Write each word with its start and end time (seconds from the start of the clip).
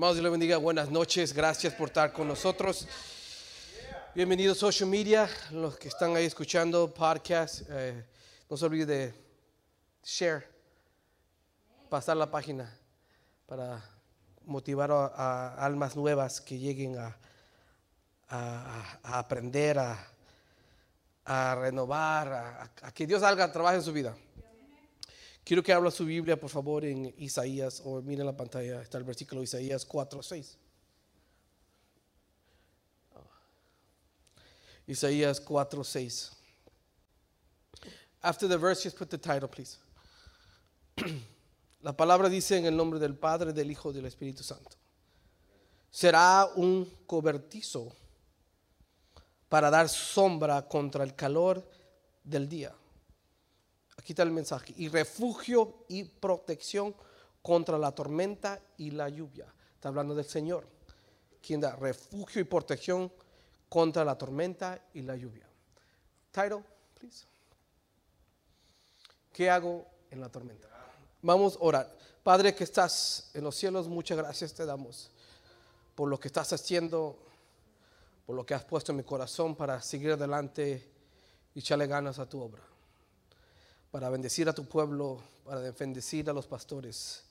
Hermanos, 0.00 0.16
Dios 0.16 0.30
bendiga. 0.30 0.56
Buenas 0.56 0.88
noches. 0.90 1.34
Gracias 1.34 1.74
por 1.74 1.88
estar 1.88 2.10
con 2.10 2.26
nosotros. 2.26 2.88
Bienvenidos 4.14 4.56
a 4.56 4.60
social 4.60 4.88
media, 4.88 5.28
los 5.50 5.76
que 5.76 5.88
están 5.88 6.16
ahí 6.16 6.24
escuchando 6.24 6.88
podcast. 6.94 7.64
eh, 7.68 8.02
no 8.48 8.56
se 8.56 8.64
olvide 8.64 8.86
de 8.86 9.14
share, 10.02 10.48
pasar 11.90 12.16
la 12.16 12.30
página 12.30 12.74
para 13.44 13.84
motivar 14.46 14.90
a, 14.90 15.56
almas 15.62 15.94
nuevas 15.94 16.40
que 16.40 16.56
lleguen 16.58 16.96
a, 16.96 17.14
a- 18.30 18.98
a 19.02 19.18
aprender, 19.18 19.78
a, 21.26 21.54
renovar, 21.56 22.32
a, 22.80 22.90
que 22.94 23.06
Dios 23.06 23.22
haga, 23.22 23.52
trabaje 23.52 23.76
en 23.76 23.82
su 23.82 23.92
vida. 23.92 24.16
Quiero 25.44 25.62
que 25.62 25.72
abra 25.72 25.90
su 25.90 26.04
Biblia, 26.04 26.38
por 26.38 26.50
favor, 26.50 26.84
en 26.84 27.14
Isaías, 27.18 27.82
o 27.84 28.00
miren 28.02 28.26
la 28.26 28.36
pantalla, 28.36 28.82
está 28.82 28.98
el 28.98 29.04
versículo 29.04 29.42
Isaías 29.42 29.84
4, 29.84 30.22
6. 30.22 30.58
Isaías 34.86 35.40
4, 35.40 35.84
6. 35.84 36.32
After 38.22 38.48
the 38.48 38.58
verse, 38.58 38.82
just 38.82 38.98
put 38.98 39.08
the 39.08 39.18
title, 39.18 39.48
please. 39.48 39.78
La 41.82 41.96
palabra 41.96 42.28
dice 42.28 42.58
en 42.58 42.66
el 42.66 42.76
nombre 42.76 42.98
del 42.98 43.16
Padre, 43.16 43.54
del 43.54 43.70
Hijo 43.70 43.90
y 43.90 43.94
del 43.94 44.04
Espíritu 44.04 44.42
Santo. 44.42 44.76
Será 45.90 46.46
un 46.56 46.84
cobertizo 47.06 47.96
para 49.48 49.70
dar 49.70 49.88
sombra 49.88 50.68
contra 50.68 51.02
el 51.02 51.14
calor 51.14 51.66
del 52.22 52.48
día. 52.48 52.74
Aquí 54.00 54.14
está 54.14 54.22
el 54.22 54.30
mensaje. 54.30 54.72
Y 54.78 54.88
refugio 54.88 55.84
y 55.88 56.04
protección 56.04 56.94
contra 57.42 57.76
la 57.76 57.92
tormenta 57.92 58.58
y 58.78 58.92
la 58.92 59.10
lluvia. 59.10 59.44
Está 59.74 59.90
hablando 59.90 60.14
del 60.14 60.24
Señor. 60.24 60.66
Quien 61.46 61.60
da 61.60 61.76
refugio 61.76 62.40
y 62.40 62.44
protección 62.44 63.12
contra 63.68 64.02
la 64.02 64.16
tormenta 64.16 64.82
y 64.94 65.02
la 65.02 65.16
lluvia. 65.16 65.46
Title, 66.32 66.64
please. 66.98 67.26
¿Qué 69.34 69.50
hago 69.50 69.86
en 70.10 70.22
la 70.22 70.30
tormenta? 70.30 70.68
Vamos 71.20 71.56
a 71.56 71.58
orar. 71.60 71.94
Padre 72.22 72.54
que 72.54 72.64
estás 72.64 73.30
en 73.34 73.44
los 73.44 73.54
cielos, 73.54 73.86
muchas 73.86 74.16
gracias 74.16 74.54
te 74.54 74.64
damos 74.64 75.10
por 75.94 76.08
lo 76.08 76.18
que 76.18 76.28
estás 76.28 76.50
haciendo, 76.54 77.18
por 78.24 78.34
lo 78.34 78.46
que 78.46 78.54
has 78.54 78.64
puesto 78.64 78.92
en 78.92 78.96
mi 78.96 79.04
corazón 79.04 79.54
para 79.54 79.82
seguir 79.82 80.12
adelante 80.12 80.88
y 81.54 81.58
echarle 81.58 81.86
ganas 81.86 82.18
a 82.18 82.26
tu 82.26 82.40
obra 82.40 82.69
para 83.90 84.08
bendecir 84.08 84.48
a 84.48 84.52
tu 84.52 84.64
pueblo, 84.64 85.20
para 85.44 85.70
bendecir 85.72 86.28
a 86.30 86.32
los 86.32 86.46
pastores, 86.46 87.22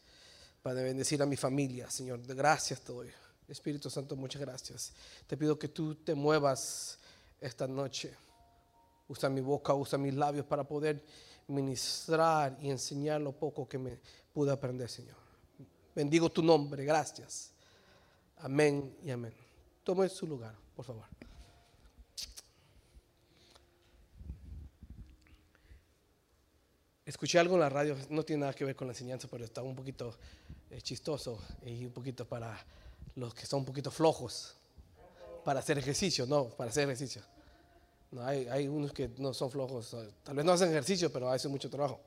para 0.62 0.82
bendecir 0.82 1.22
a 1.22 1.26
mi 1.26 1.38
familia, 1.38 1.90
Señor. 1.90 2.22
Gracias 2.26 2.82
te 2.82 2.92
doy. 2.92 3.10
Espíritu 3.48 3.90
Santo, 3.90 4.16
muchas 4.16 4.42
gracias. 4.42 4.94
Te 5.26 5.36
pido 5.36 5.58
que 5.58 5.70
tú 5.70 5.96
te 5.96 6.14
muevas 6.14 7.00
esta 7.42 7.68
noche. 7.68 8.14
Usa 9.08 9.30
mi 9.30 9.42
boca, 9.42 9.74
usa 9.74 9.98
mis 9.98 10.14
labios 10.14 10.46
para 10.46 10.64
poder 10.64 11.04
ministrar 11.48 12.56
y 12.62 12.70
enseñar 12.70 13.22
lo 13.22 13.32
poco 13.32 13.68
que 13.68 13.80
me 13.80 14.00
pude 14.34 14.52
aprender, 14.52 14.90
Señor. 14.90 15.18
Bendigo 15.96 16.30
tu 16.30 16.44
nombre, 16.44 16.86
gracias. 16.86 17.52
Amén 18.38 18.96
y 19.04 19.10
amén. 19.10 19.34
Tome 19.84 20.08
su 20.10 20.28
lugar, 20.28 20.56
por 20.76 20.86
favor. 20.86 21.29
Escuché 27.10 27.40
algo 27.40 27.56
en 27.56 27.62
la 27.62 27.70
radio, 27.70 27.98
no 28.12 28.24
tiene 28.24 28.42
nada 28.42 28.54
que 28.54 28.64
ver 28.64 28.76
con 28.76 28.86
la 28.86 28.94
enseñanza, 28.94 29.28
pero 29.28 29.44
está 29.44 29.64
un 29.64 29.76
poquito 29.76 30.16
eh, 30.70 30.80
chistoso 30.80 31.40
y 31.66 31.84
un 31.86 31.92
poquito 31.92 32.24
para 32.28 32.56
los 33.16 33.34
que 33.34 33.48
son 33.48 33.62
un 33.62 33.66
poquito 33.66 33.90
flojos 33.90 34.54
para 35.44 35.60
hacer 35.60 35.80
ejercicio, 35.80 36.28
no, 36.28 36.50
para 36.50 36.70
hacer 36.70 36.84
ejercicio. 36.84 37.24
No, 38.12 38.24
hay, 38.24 38.48
hay 38.48 38.68
unos 38.68 38.94
que 38.94 39.10
no 39.18 39.34
son 39.34 39.50
flojos, 39.50 39.92
eh, 39.96 40.08
tal 40.24 40.36
vez 40.36 40.46
no 40.46 40.52
hacen 40.52 40.70
ejercicio, 40.70 41.12
pero 41.12 41.32
hacen 41.32 41.50
mucho 41.50 41.68
trabajo. 41.68 42.00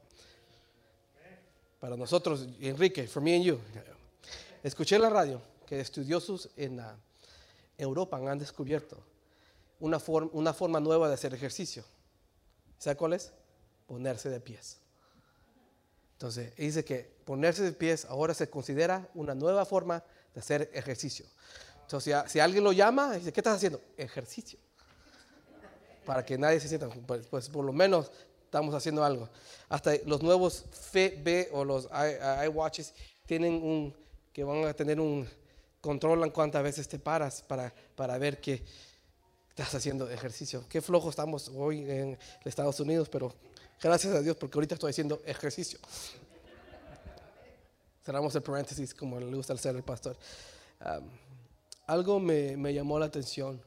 Para 1.81 1.97
nosotros, 1.97 2.47
Enrique, 2.61 3.09
for 3.09 3.21
me 3.21 3.35
and 3.35 3.45
you, 3.45 3.59
escuché 4.63 4.95
en 4.95 5.03
la 5.03 5.11
radio 5.11 5.43
que 5.67 5.81
estudiosos 5.81 6.49
en 6.57 6.81
Europa 7.77 8.19
han 8.19 8.39
descubierto 8.39 9.03
una, 9.81 9.99
form- 9.99 10.31
una 10.33 10.53
forma 10.53 10.79
nueva 10.79 11.09
de 11.09 11.15
hacer 11.15 11.35
ejercicio. 11.35 11.85
¿Sabe 12.79 12.95
cuál 12.97 13.15
es? 13.15 13.33
Ponerse 13.89 14.31
de 14.31 14.39
pies. 14.39 14.79
Entonces, 16.23 16.55
dice 16.55 16.85
que 16.85 17.11
ponerse 17.25 17.65
de 17.65 17.73
pies 17.73 18.05
ahora 18.05 18.33
se 18.33 18.49
considera 18.49 19.09
una 19.13 19.35
nueva 19.35 19.65
forma 19.65 20.05
de 20.33 20.39
hacer 20.39 20.71
ejercicio. 20.73 21.27
Entonces, 21.81 22.15
si, 22.29 22.39
alguien 22.39 22.63
lo 22.63 22.71
llama, 22.71 23.15
dice, 23.15 23.33
¿qué 23.33 23.41
estás 23.41 23.57
haciendo? 23.57 23.81
Ejercicio. 23.97 24.57
Para 26.07 26.25
que 26.25 26.39
nadie 26.39 26.61
se 26.61 26.69
sienta, 26.69 26.89
pues, 26.89 27.27
pues, 27.27 27.49
por 27.49 27.65
lo 27.65 27.73
menos 27.73 28.13
estamos 28.45 28.73
haciendo 28.73 29.03
algo. 29.03 29.29
Hasta 29.69 29.95
los 30.07 30.23
nuevos 30.23 30.65
FB 30.71 31.49
o 31.51 31.65
los 31.65 31.89
iWatches 32.47 32.95
tienen 33.27 33.55
un, 33.55 33.93
que 34.33 34.45
van 34.45 34.65
a 34.65 34.75
tener 34.75 35.01
un, 35.01 35.29
controlan 35.81 36.31
cuántas 36.31 36.63
veces 36.63 36.87
te 36.87 37.01
paras 37.01 37.43
para, 37.43 37.75
para 37.97 38.17
ver 38.19 38.41
que 38.41 38.63
estás 39.49 39.75
haciendo 39.75 40.09
ejercicio. 40.09 40.65
Qué 40.69 40.81
flojo 40.81 41.11
estamos 41.11 41.49
hoy 41.49 41.91
en 41.91 42.17
Estados 42.45 42.79
Unidos, 42.79 43.09
pero 43.09 43.35
gracias 43.83 44.15
a 44.15 44.21
Dios 44.21 44.37
porque 44.37 44.57
ahorita 44.57 44.75
estoy 44.75 44.91
haciendo 44.91 45.21
ejercicio. 45.27 45.79
Cerramos 48.05 48.35
el 48.35 48.43
paréntesis 48.43 48.95
como 48.95 49.19
le 49.21 49.35
gusta 49.35 49.53
hacer 49.53 49.77
el 49.77 49.83
pastor. 49.83 50.17
Algo 51.87 52.21
me, 52.21 52.57
me 52.57 52.73
llamó 52.73 52.99
la 52.99 53.07
atención. 53.07 53.61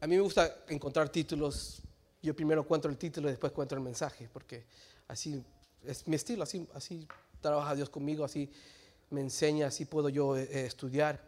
A 0.00 0.06
mí 0.06 0.16
me 0.16 0.22
gusta 0.22 0.64
encontrar 0.68 1.08
títulos. 1.08 1.80
Yo 2.20 2.34
primero 2.34 2.66
cuento 2.66 2.88
el 2.88 2.96
título 2.96 3.28
y 3.28 3.32
después 3.32 3.52
cuento 3.52 3.74
el 3.74 3.80
mensaje, 3.80 4.28
porque 4.32 4.64
así 5.08 5.42
es 5.84 6.06
mi 6.06 6.16
estilo, 6.16 6.44
así, 6.44 6.68
así 6.74 7.06
trabaja 7.40 7.74
Dios 7.74 7.90
conmigo, 7.90 8.24
así 8.24 8.50
me 9.10 9.20
enseña, 9.20 9.66
así 9.66 9.84
puedo 9.84 10.08
yo 10.08 10.36
eh, 10.36 10.48
eh, 10.50 10.66
estudiar. 10.66 11.20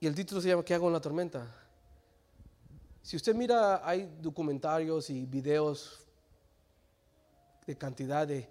Y 0.00 0.06
el 0.06 0.14
título 0.14 0.40
se 0.40 0.48
llama 0.48 0.64
¿Qué 0.64 0.74
hago 0.74 0.86
en 0.86 0.92
la 0.92 1.00
tormenta? 1.00 1.67
Si 3.08 3.16
usted 3.16 3.34
mira, 3.34 3.80
hay 3.88 4.06
documentarios 4.20 5.08
y 5.08 5.24
videos 5.24 6.04
de 7.66 7.74
cantidad 7.74 8.28
de 8.28 8.46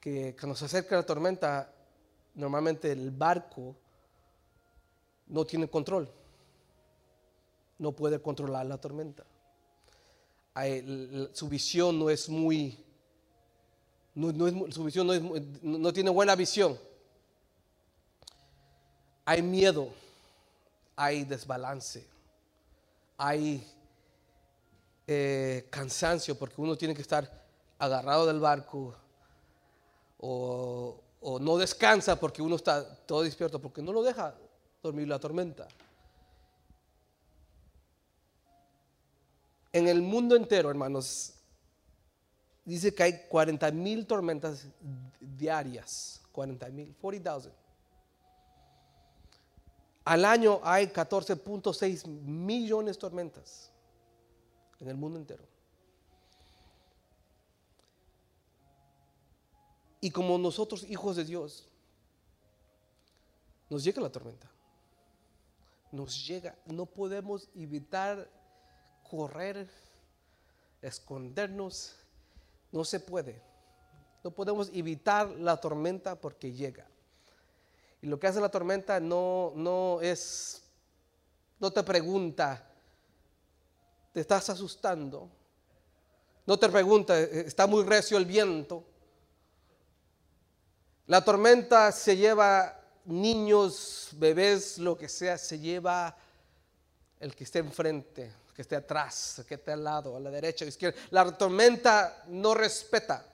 que 0.00 0.34
cuando 0.40 0.56
se 0.56 0.64
acerca 0.64 0.96
la 0.96 1.04
tormenta, 1.04 1.70
normalmente 2.34 2.90
el 2.92 3.10
barco 3.10 3.76
no 5.26 5.44
tiene 5.44 5.68
control, 5.68 6.10
no 7.76 7.92
puede 7.92 8.22
controlar 8.22 8.64
la 8.64 8.78
tormenta. 8.78 9.22
Su 11.34 11.50
visión 11.50 11.98
no 11.98 12.08
es 12.08 12.26
muy, 12.30 12.82
no, 14.14 14.46
es 14.46 14.74
su 14.74 14.82
visión 14.82 15.08
no, 15.08 15.12
es 15.12 15.22
no 15.62 15.92
tiene 15.92 16.08
buena 16.08 16.34
visión. 16.36 16.78
Hay 19.26 19.42
miedo, 19.42 19.90
hay 20.96 21.24
desbalance, 21.24 22.06
hay 23.18 23.76
eh, 25.12 25.66
cansancio 25.70 26.38
porque 26.38 26.60
uno 26.60 26.76
tiene 26.76 26.94
que 26.94 27.02
estar 27.02 27.28
agarrado 27.80 28.26
del 28.26 28.38
barco 28.38 28.94
o, 30.18 31.00
o 31.20 31.40
no 31.40 31.56
descansa 31.56 32.14
porque 32.14 32.40
uno 32.40 32.54
está 32.54 32.94
todo 33.06 33.22
despierto 33.22 33.60
porque 33.60 33.82
no 33.82 33.92
lo 33.92 34.04
deja 34.04 34.36
dormir 34.80 35.08
la 35.08 35.18
tormenta. 35.18 35.66
En 39.72 39.88
el 39.88 40.00
mundo 40.00 40.36
entero, 40.36 40.70
hermanos, 40.70 41.32
dice 42.64 42.94
que 42.94 43.02
hay 43.02 43.26
40 43.28 43.68
mil 43.72 44.06
tormentas 44.06 44.68
diarias. 45.18 46.20
40 46.30 46.68
mil, 46.68 46.94
40,000. 47.00 47.52
Al 50.04 50.24
año 50.24 50.60
hay 50.62 50.86
14.6 50.86 52.06
millones 52.06 52.94
de 52.94 53.00
tormentas 53.00 53.70
en 54.80 54.88
el 54.88 54.96
mundo 54.96 55.18
entero. 55.18 55.44
Y 60.00 60.10
como 60.10 60.38
nosotros, 60.38 60.84
hijos 60.88 61.16
de 61.16 61.24
Dios, 61.24 61.68
nos 63.68 63.84
llega 63.84 64.00
la 64.00 64.10
tormenta. 64.10 64.50
Nos 65.92 66.26
llega. 66.26 66.56
No 66.66 66.86
podemos 66.86 67.48
evitar 67.54 68.28
correr, 69.08 69.68
escondernos. 70.80 71.94
No 72.72 72.84
se 72.84 73.00
puede. 73.00 73.42
No 74.24 74.30
podemos 74.30 74.70
evitar 74.72 75.28
la 75.30 75.58
tormenta 75.58 76.18
porque 76.18 76.52
llega. 76.52 76.86
Y 78.00 78.06
lo 78.06 78.18
que 78.18 78.26
hace 78.26 78.40
la 78.40 78.50
tormenta 78.50 78.98
no, 79.00 79.52
no 79.54 80.00
es, 80.00 80.62
no 81.58 81.70
te 81.70 81.82
pregunta, 81.82 82.69
te 84.12 84.20
estás 84.20 84.50
asustando. 84.50 85.28
No 86.46 86.58
te 86.58 86.68
pregunta, 86.68 87.18
está 87.18 87.66
muy 87.66 87.84
recio 87.84 88.18
el 88.18 88.24
viento. 88.24 88.84
La 91.06 91.24
tormenta 91.24 91.92
se 91.92 92.16
lleva 92.16 92.80
niños, 93.04 94.10
bebés, 94.12 94.78
lo 94.78 94.96
que 94.96 95.08
sea, 95.08 95.38
se 95.38 95.58
lleva 95.58 96.16
el 97.18 97.34
que 97.34 97.44
esté 97.44 97.58
enfrente, 97.58 98.32
el 98.48 98.54
que 98.54 98.62
esté 98.62 98.76
atrás, 98.76 99.40
el 99.40 99.44
que 99.44 99.54
esté 99.54 99.72
al 99.72 99.84
lado, 99.84 100.16
a 100.16 100.20
la 100.20 100.30
derecha, 100.30 100.64
a 100.64 100.66
la 100.66 100.70
izquierda. 100.70 100.98
La 101.10 101.36
tormenta 101.36 102.24
no 102.28 102.54
respeta. 102.54 103.26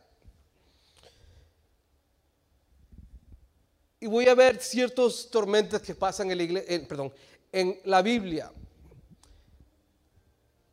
Y 4.00 4.06
voy 4.06 4.29
a 4.29 4.34
ver 4.34 4.62
ciertos 4.62 5.31
tormentas 5.31 5.81
que 5.81 5.94
pasan 5.94 6.31
en 6.31 6.38
la, 6.38 6.44
iglesia, 6.44 6.88
perdón, 6.88 7.12
en 7.50 7.81
la 7.84 8.02
Biblia. 8.02 8.52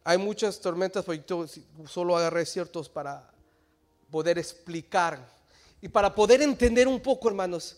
Hay 0.03 0.17
muchas 0.17 0.59
tormentas, 0.59 1.05
pero 1.05 1.23
yo 1.25 1.45
solo 1.87 2.17
agarré 2.17 2.45
ciertos 2.45 2.89
para 2.89 3.31
poder 4.11 4.37
explicar 4.37 5.19
y 5.81 5.87
para 5.87 6.13
poder 6.13 6.41
entender 6.41 6.87
un 6.87 6.99
poco, 6.99 7.29
hermanos. 7.29 7.77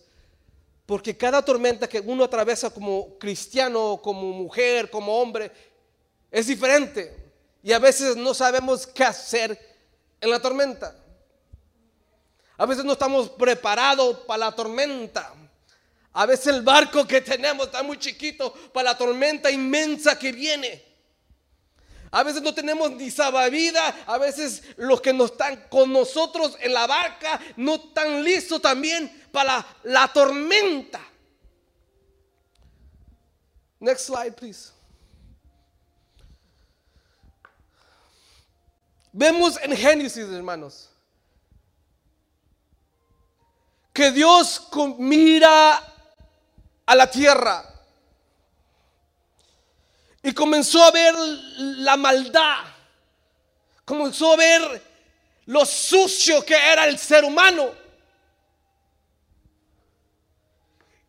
Porque 0.86 1.16
cada 1.16 1.44
tormenta 1.44 1.88
que 1.88 2.00
uno 2.00 2.24
atraviesa 2.24 2.70
como 2.70 3.18
cristiano, 3.18 4.00
como 4.02 4.32
mujer, 4.32 4.90
como 4.90 5.20
hombre, 5.20 5.52
es 6.32 6.48
diferente. 6.48 7.16
Y 7.64 7.72
a 7.72 7.80
veces 7.80 8.16
no 8.16 8.34
sabemos 8.34 8.86
qué 8.86 9.04
hacer 9.04 9.60
en 10.22 10.30
la 10.30 10.40
tormenta. 10.40 10.96
A 12.58 12.66
veces 12.66 12.86
no 12.86 12.94
estamos 12.94 13.30
preparados 13.30 14.20
para 14.22 14.46
la 14.46 14.56
tormenta. 14.56 15.34
A 16.14 16.26
veces 16.26 16.48
el 16.48 16.62
barco 16.62 17.06
que 17.06 17.22
tenemos 17.22 17.66
está 17.68 17.84
muy 17.84 17.98
chiquito 17.98 18.54
para 18.74 18.92
la 18.92 18.98
tormenta 18.98 19.52
inmensa 19.52 20.18
que 20.18 20.32
viene. 20.32 20.95
A 22.16 22.24
veces 22.24 22.42
no 22.42 22.54
tenemos 22.54 22.92
ni 22.92 23.12
salvavidas, 23.12 23.94
a 24.08 24.18
veces 24.18 24.64
los 24.78 25.02
que 25.02 25.12
no 25.12 25.26
están 25.26 25.68
con 25.68 25.92
nosotros 25.92 26.58
en 26.62 26.74
la 26.74 26.88
barca 26.88 27.42
no 27.58 27.76
están 27.76 28.24
listos 28.24 28.62
también 28.62 29.28
para 29.34 29.66
la, 29.84 30.08
tormenta. 30.08 31.02
Next 33.82 34.06
slide, 34.06 34.32
please. 34.32 34.72
Vemos 39.12 39.60
en 39.62 39.76
Génesis, 39.76 40.30
hermanos, 40.30 40.90
que 43.92 44.10
Dios 44.12 44.70
mira 45.00 45.84
a 46.86 46.96
la 46.96 47.12
tierra 47.12 47.75
y 50.26 50.34
comenzó 50.34 50.84
a 50.84 50.90
ver 50.90 51.14
la 51.14 51.96
maldad. 51.96 52.64
Comenzó 53.86 54.34
a 54.34 54.36
ver 54.36 54.82
lo 55.46 55.64
sucio 55.64 56.44
que 56.44 56.56
era 56.56 56.88
el 56.88 56.98
ser 56.98 57.24
humano. 57.24 57.70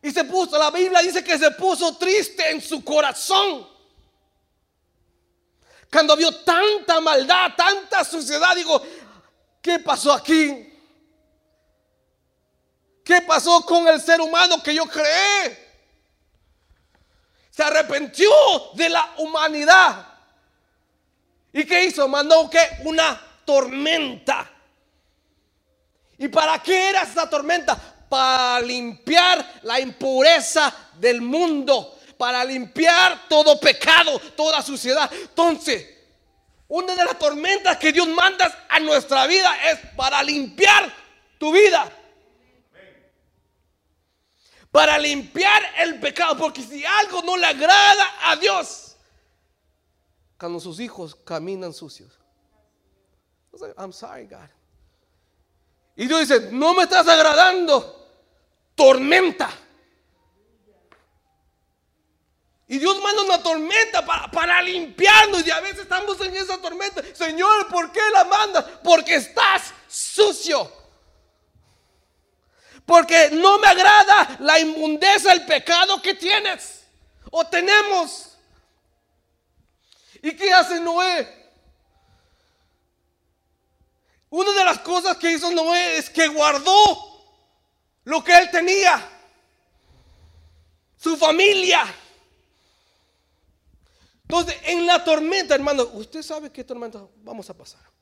Y 0.03 0.11
se 0.11 0.23
puso, 0.23 0.59
la 0.59 0.69
Biblia 0.69 1.01
dice 1.01 1.23
que 1.23 1.35
se 1.39 1.49
puso 1.49 1.97
triste 1.97 2.47
en 2.51 2.61
su 2.61 2.83
corazón. 2.83 3.67
Cuando 5.91 6.15
vio 6.15 6.31
tanta 6.43 7.01
maldad, 7.01 7.53
tanta 7.57 8.03
suciedad, 8.05 8.55
digo, 8.55 8.79
¿qué 9.63 9.79
pasó 9.79 10.13
aquí? 10.13 10.71
¿Qué 13.03 13.23
pasó 13.23 13.65
con 13.65 13.87
el 13.87 13.99
ser 13.99 14.21
humano 14.21 14.61
que 14.61 14.75
yo 14.75 14.85
creé? 14.85 15.66
Se 17.57 17.63
arrepintió 17.63 18.29
de 18.75 18.87
la 18.87 19.15
humanidad. 19.17 20.05
¿Y 21.51 21.65
qué 21.65 21.85
hizo? 21.85 22.07
Mandó 22.07 22.47
que 22.51 22.59
una 22.83 23.19
tormenta. 23.43 24.47
¿Y 26.19 26.27
para 26.27 26.61
qué 26.61 26.89
era 26.89 27.01
esa 27.01 27.27
tormenta? 27.27 27.75
Para 28.07 28.59
limpiar 28.61 29.53
la 29.63 29.79
impureza 29.79 30.71
del 30.99 31.19
mundo, 31.19 31.97
para 32.15 32.45
limpiar 32.45 33.27
todo 33.27 33.59
pecado, 33.59 34.19
toda 34.35 34.61
suciedad. 34.61 35.11
Entonces, 35.11 35.83
una 36.67 36.93
de 36.93 37.05
las 37.05 37.17
tormentas 37.17 37.77
que 37.77 37.91
Dios 37.91 38.07
manda 38.07 38.67
a 38.69 38.79
nuestra 38.79 39.25
vida 39.25 39.57
es 39.71 39.79
para 39.95 40.21
limpiar 40.21 40.93
tu 41.39 41.51
vida 41.51 41.91
para 44.71 44.97
limpiar 44.97 45.61
el 45.77 45.99
pecado. 45.99 46.37
Porque 46.37 46.63
si 46.63 46.85
algo 46.85 47.21
no 47.23 47.37
le 47.37 47.45
agrada 47.45 48.07
a 48.23 48.35
Dios, 48.35 48.95
cuando 50.37 50.59
sus 50.59 50.79
hijos 50.79 51.15
caminan 51.15 51.73
sucios. 51.73 52.13
I'm 53.77 53.91
sorry, 53.91 54.25
God. 54.27 54.49
Y 55.95 56.07
Dios 56.07 56.27
dice, 56.27 56.51
no 56.51 56.75
me 56.75 56.83
estás 56.83 57.07
agradando, 57.07 58.07
tormenta. 58.75 59.49
Y 62.67 62.77
Dios 62.77 63.01
manda 63.01 63.23
una 63.23 63.41
tormenta 63.41 64.05
para, 64.05 64.29
para, 64.29 64.61
limpiarnos. 64.61 65.47
Y 65.47 65.49
a 65.49 65.61
veces 65.61 65.79
estamos 65.79 66.19
en 66.21 66.35
esa 66.35 66.61
tormenta. 66.61 67.01
Señor, 67.15 67.67
¿por 67.69 67.91
qué 67.91 68.01
la 68.13 68.25
mandas? 68.25 68.65
Porque 68.83 69.15
estás 69.15 69.73
sucio. 69.87 70.71
Porque 72.87 73.31
no 73.33 73.59
me 73.59 73.67
agrada 73.67 74.37
la 74.39 74.57
inmundeza, 74.57 75.33
el 75.33 75.45
pecado 75.45 76.01
que 76.01 76.13
tienes 76.13 76.85
o 77.29 77.45
tenemos. 77.45 78.37
¿Y 80.21 80.31
qué 80.31 80.53
hace 80.53 80.79
Noé? 80.79 81.51
Una 84.29 84.53
de 84.53 84.63
las 84.63 84.79
cosas 84.79 85.17
que 85.17 85.33
hizo 85.33 85.51
Noé 85.51 85.97
es 85.97 86.09
que 86.09 86.29
guardó 86.29 87.25
lo 88.05 88.23
que 88.23 88.37
él 88.37 88.49
tenía, 88.49 89.05
su 90.97 91.17
familia. 91.17 91.83
Entonces, 94.21 94.55
en 94.63 94.85
la 94.85 95.03
tormenta, 95.03 95.55
hermano, 95.55 95.83
usted 95.91 96.23
sabe 96.23 96.53
qué 96.53 96.63
tormenta 96.63 97.05
vamos 97.17 97.49
a 97.49 97.53
pasar. 97.53 97.96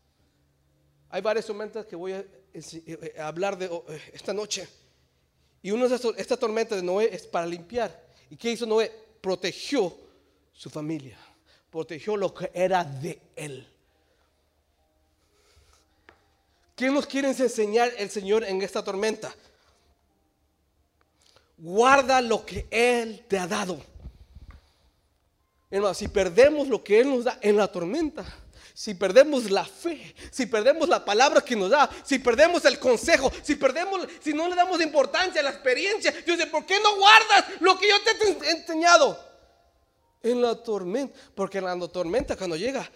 Hay 1.09 1.21
varias 1.21 1.45
tormentas 1.45 1.85
que 1.85 1.95
voy 1.95 2.13
a 2.13 2.25
eh, 2.53 3.15
hablar 3.19 3.57
de 3.57 3.65
eh, 3.65 4.01
esta 4.13 4.33
noche. 4.33 4.67
Y 5.61 5.71
una 5.71 5.87
de 5.87 6.13
esta 6.17 6.37
tormenta 6.37 6.75
de 6.75 6.83
Noé 6.83 7.09
es 7.13 7.25
para 7.25 7.45
limpiar. 7.45 8.05
¿Y 8.29 8.37
qué 8.37 8.51
hizo 8.51 8.65
Noé? 8.65 8.91
Protegió 9.21 9.95
su 10.53 10.69
familia. 10.69 11.17
Protegió 11.71 12.15
lo 12.15 12.33
que 12.33 12.51
era 12.53 12.83
de 12.83 13.19
él. 13.35 13.67
¿Qué 16.75 16.89
nos 16.89 17.05
quiere 17.05 17.29
enseñar 17.29 17.91
el 17.97 18.09
Señor 18.09 18.43
en 18.43 18.61
esta 18.61 18.83
tormenta? 18.83 19.33
Guarda 21.57 22.21
lo 22.21 22.45
que 22.45 22.67
Él 22.69 23.23
te 23.29 23.39
ha 23.39 23.47
dado. 23.47 23.81
Hermano, 25.71 25.93
si 25.93 26.09
perdemos 26.09 26.67
lo 26.67 26.83
que 26.83 26.99
Él 26.99 27.09
nos 27.09 27.23
da 27.23 27.39
en 27.41 27.55
la 27.55 27.71
tormenta, 27.71 28.25
si 28.75 28.93
perdemos 28.93 29.49
la 29.49 29.63
fe, 29.63 30.13
si 30.29 30.47
perdemos 30.47 30.89
la 30.89 31.05
palabra 31.05 31.39
que 31.39 31.55
nos 31.55 31.69
da, 31.69 31.89
si 32.03 32.19
perdemos 32.19 32.65
el 32.65 32.77
consejo, 32.77 33.31
si 33.41 33.55
perdemos, 33.55 34.05
si 34.21 34.33
no 34.33 34.49
le 34.49 34.55
damos 34.55 34.81
importancia 34.81 35.39
a 35.39 35.45
la 35.45 35.51
experiencia, 35.51 36.11
Dios 36.11 36.37
dice, 36.37 36.47
¿por 36.47 36.65
qué 36.65 36.77
no 36.83 36.97
guardas 36.97 37.45
lo 37.61 37.79
que 37.79 37.87
yo 37.87 37.95
te 38.03 38.47
he 38.47 38.51
enseñado? 38.51 39.17
En 40.21 40.41
la 40.41 40.61
tormenta, 40.61 41.17
porque 41.33 41.59
en 41.59 41.63
la 41.63 41.87
tormenta 41.87 42.35
cuando 42.35 42.57
llega, 42.57 42.91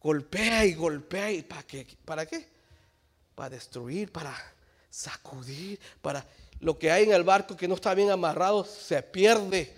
golpea 0.00 0.64
y 0.64 0.74
golpea 0.74 1.32
y 1.32 1.42
¿para 1.42 1.64
qué? 1.64 1.84
¿Para 2.04 2.24
qué? 2.24 2.48
Para 3.34 3.50
destruir, 3.50 4.12
para 4.12 4.32
sacudir, 4.88 5.80
para 6.00 6.24
lo 6.60 6.78
que 6.78 6.92
hay 6.92 7.02
en 7.02 7.14
el 7.14 7.24
barco 7.24 7.56
que 7.56 7.66
no 7.66 7.74
está 7.74 7.94
bien 7.94 8.10
amarrado 8.10 8.64
se 8.64 9.02
pierde. 9.02 9.74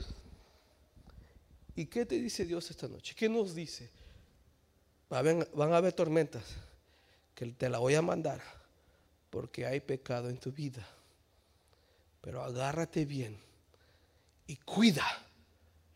¿Y 1.75 1.87
qué 1.87 2.05
te 2.05 2.17
dice 2.17 2.45
Dios 2.45 2.71
esta 2.71 2.87
noche? 2.87 3.15
¿Qué 3.17 3.31
nos 3.31 3.55
dice? 3.55 4.00
Van 5.11 5.73
a 5.73 5.77
haber 5.77 5.93
tormentas 5.93 6.45
que 7.35 7.47
te 7.47 7.69
la 7.69 7.79
voy 7.79 7.95
a 7.97 8.03
mandar 8.03 8.41
porque 9.31 9.67
hay 9.67 9.81
pecado 9.81 10.29
en 10.29 10.39
tu 10.39 10.53
vida. 10.53 10.87
Pero 12.21 12.43
agárrate 12.43 13.05
bien 13.05 13.39
y 14.47 14.57
cuida 14.57 15.07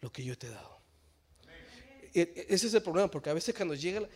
lo 0.00 0.10
que 0.10 0.24
yo 0.24 0.38
te 0.38 0.46
he 0.46 0.50
dado. 0.50 0.78
E, 2.14 2.20
e, 2.20 2.46
ese 2.48 2.68
es 2.68 2.74
el 2.74 2.82
problema, 2.82 3.10
porque 3.10 3.30
a 3.30 3.34
veces 3.34 3.54
cuando 3.54 3.74
llega, 3.74 4.08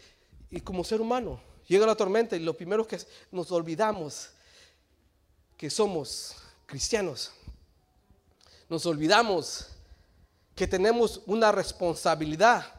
y 0.50 0.60
como 0.60 0.84
ser 0.84 1.00
humano, 1.00 1.40
llega 1.66 1.86
la 1.86 1.96
tormenta 1.96 2.36
y 2.36 2.40
lo 2.40 2.56
primero 2.56 2.86
que 2.86 2.98
nos 3.32 3.50
olvidamos 3.52 4.30
que 5.56 5.68
somos 5.68 6.36
cristianos. 6.66 7.32
Nos 8.68 8.86
olvidamos 8.86 9.68
que 10.54 10.66
tenemos 10.66 11.22
una 11.26 11.52
responsabilidad 11.52 12.77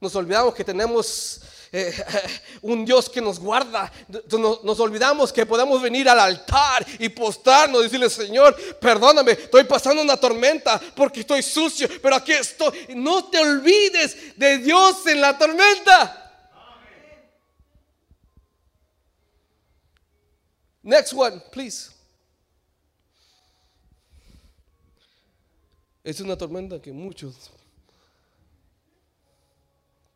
nos 0.00 0.14
olvidamos 0.14 0.54
que 0.54 0.64
tenemos 0.64 1.40
eh, 1.72 1.92
un 2.62 2.84
Dios 2.84 3.08
que 3.08 3.20
nos 3.20 3.38
guarda. 3.38 3.90
Nos, 4.30 4.62
nos, 4.64 4.80
olvidamos 4.80 5.32
que 5.32 5.46
podemos 5.46 5.80
venir 5.80 6.08
al 6.08 6.20
altar 6.20 6.86
y 6.98 7.08
postrarnos 7.08 7.80
y 7.80 7.84
decirle, 7.84 8.10
Señor, 8.10 8.56
perdóname, 8.78 9.32
estoy 9.32 9.64
pasando 9.64 10.02
una 10.02 10.16
tormenta 10.16 10.80
porque 10.94 11.20
estoy 11.20 11.42
sucio, 11.42 11.88
pero 12.00 12.16
aquí 12.16 12.32
estoy. 12.32 12.94
No 12.94 13.24
te 13.26 13.38
olvides 13.38 14.38
de 14.38 14.58
Dios 14.58 15.06
en 15.06 15.20
la 15.20 15.36
tormenta. 15.36 16.22
Next 20.82 21.12
one, 21.12 21.42
please. 21.50 21.90
Es 26.04 26.20
una 26.20 26.36
tormenta 26.36 26.80
que 26.80 26.92
muchos 26.92 27.50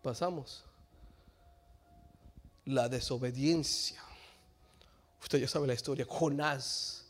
pasamos. 0.02 0.64
La 2.64 2.88
desobediencia. 2.88 4.02
Usted 5.22 5.38
ya 5.38 5.48
sabe 5.48 5.66
la 5.66 5.74
historia. 5.74 6.06
Jonás 6.08 7.04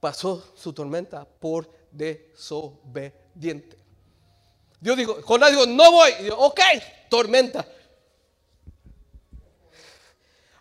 pasó 0.00 0.52
su 0.54 0.72
tormenta 0.72 1.24
por 1.24 1.70
desobediente. 1.90 3.78
Dios 4.80 4.96
dijo, 4.96 5.22
Jonás 5.22 5.50
dijo, 5.50 5.66
no 5.66 5.90
voy. 5.90 6.10
Y 6.20 6.24
dijo, 6.24 6.36
ok, 6.36 6.60
tormenta. 7.08 7.66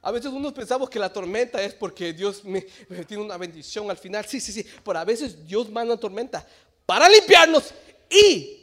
A 0.01 0.11
veces 0.11 0.31
uno 0.31 0.53
pensamos 0.53 0.89
que 0.89 0.99
la 0.99 1.11
tormenta 1.11 1.61
es 1.61 1.73
porque 1.73 2.13
Dios 2.13 2.43
me 2.43 2.61
tiene 3.07 3.23
una 3.23 3.37
bendición 3.37 3.89
al 3.89 3.97
final. 3.97 4.25
Sí, 4.25 4.39
sí, 4.39 4.51
sí. 4.51 4.65
Pero 4.83 4.99
a 4.99 5.05
veces 5.05 5.45
Dios 5.45 5.69
manda 5.69 5.95
tormenta 5.97 6.45
para 6.85 7.07
limpiarnos 7.09 7.73
y 8.09 8.62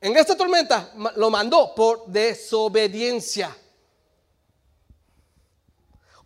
en 0.00 0.16
esta 0.16 0.36
tormenta 0.36 0.92
lo 1.16 1.30
mandó 1.30 1.74
por 1.74 2.06
desobediencia. 2.06 3.56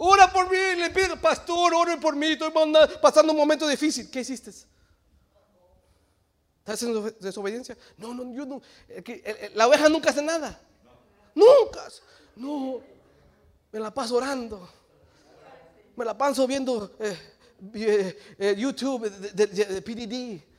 Ora 0.04 0.32
por 0.32 0.50
mí, 0.50 0.56
le 0.78 0.90
pido, 0.90 1.20
pastor, 1.20 1.72
ore 1.74 1.96
por 1.96 2.16
mí, 2.16 2.32
estoy 2.32 2.52
pasando 3.00 3.32
un 3.32 3.38
momento 3.38 3.68
difícil. 3.68 4.10
¿Qué 4.10 4.20
hiciste? 4.20 4.50
¿Estás 4.50 4.66
haciendo 6.74 7.10
desobediencia? 7.20 7.76
No, 7.96 8.12
no, 8.12 8.34
yo 8.34 8.46
no. 8.46 8.60
eh, 8.88 9.02
eh, 9.06 9.22
eh, 9.24 9.50
La 9.54 9.66
oveja 9.66 9.88
nunca 9.88 10.10
hace 10.10 10.22
nada. 10.22 10.60
Nunca. 11.34 11.88
No. 12.36 12.80
Me 13.70 13.80
la 13.80 13.92
paso 13.92 14.16
orando. 14.16 14.68
Me 15.96 16.04
la 16.04 16.16
paso 16.16 16.46
viendo 16.46 16.96
YouTube 18.56 19.10
de 19.10 19.82
PDD. 19.82 20.51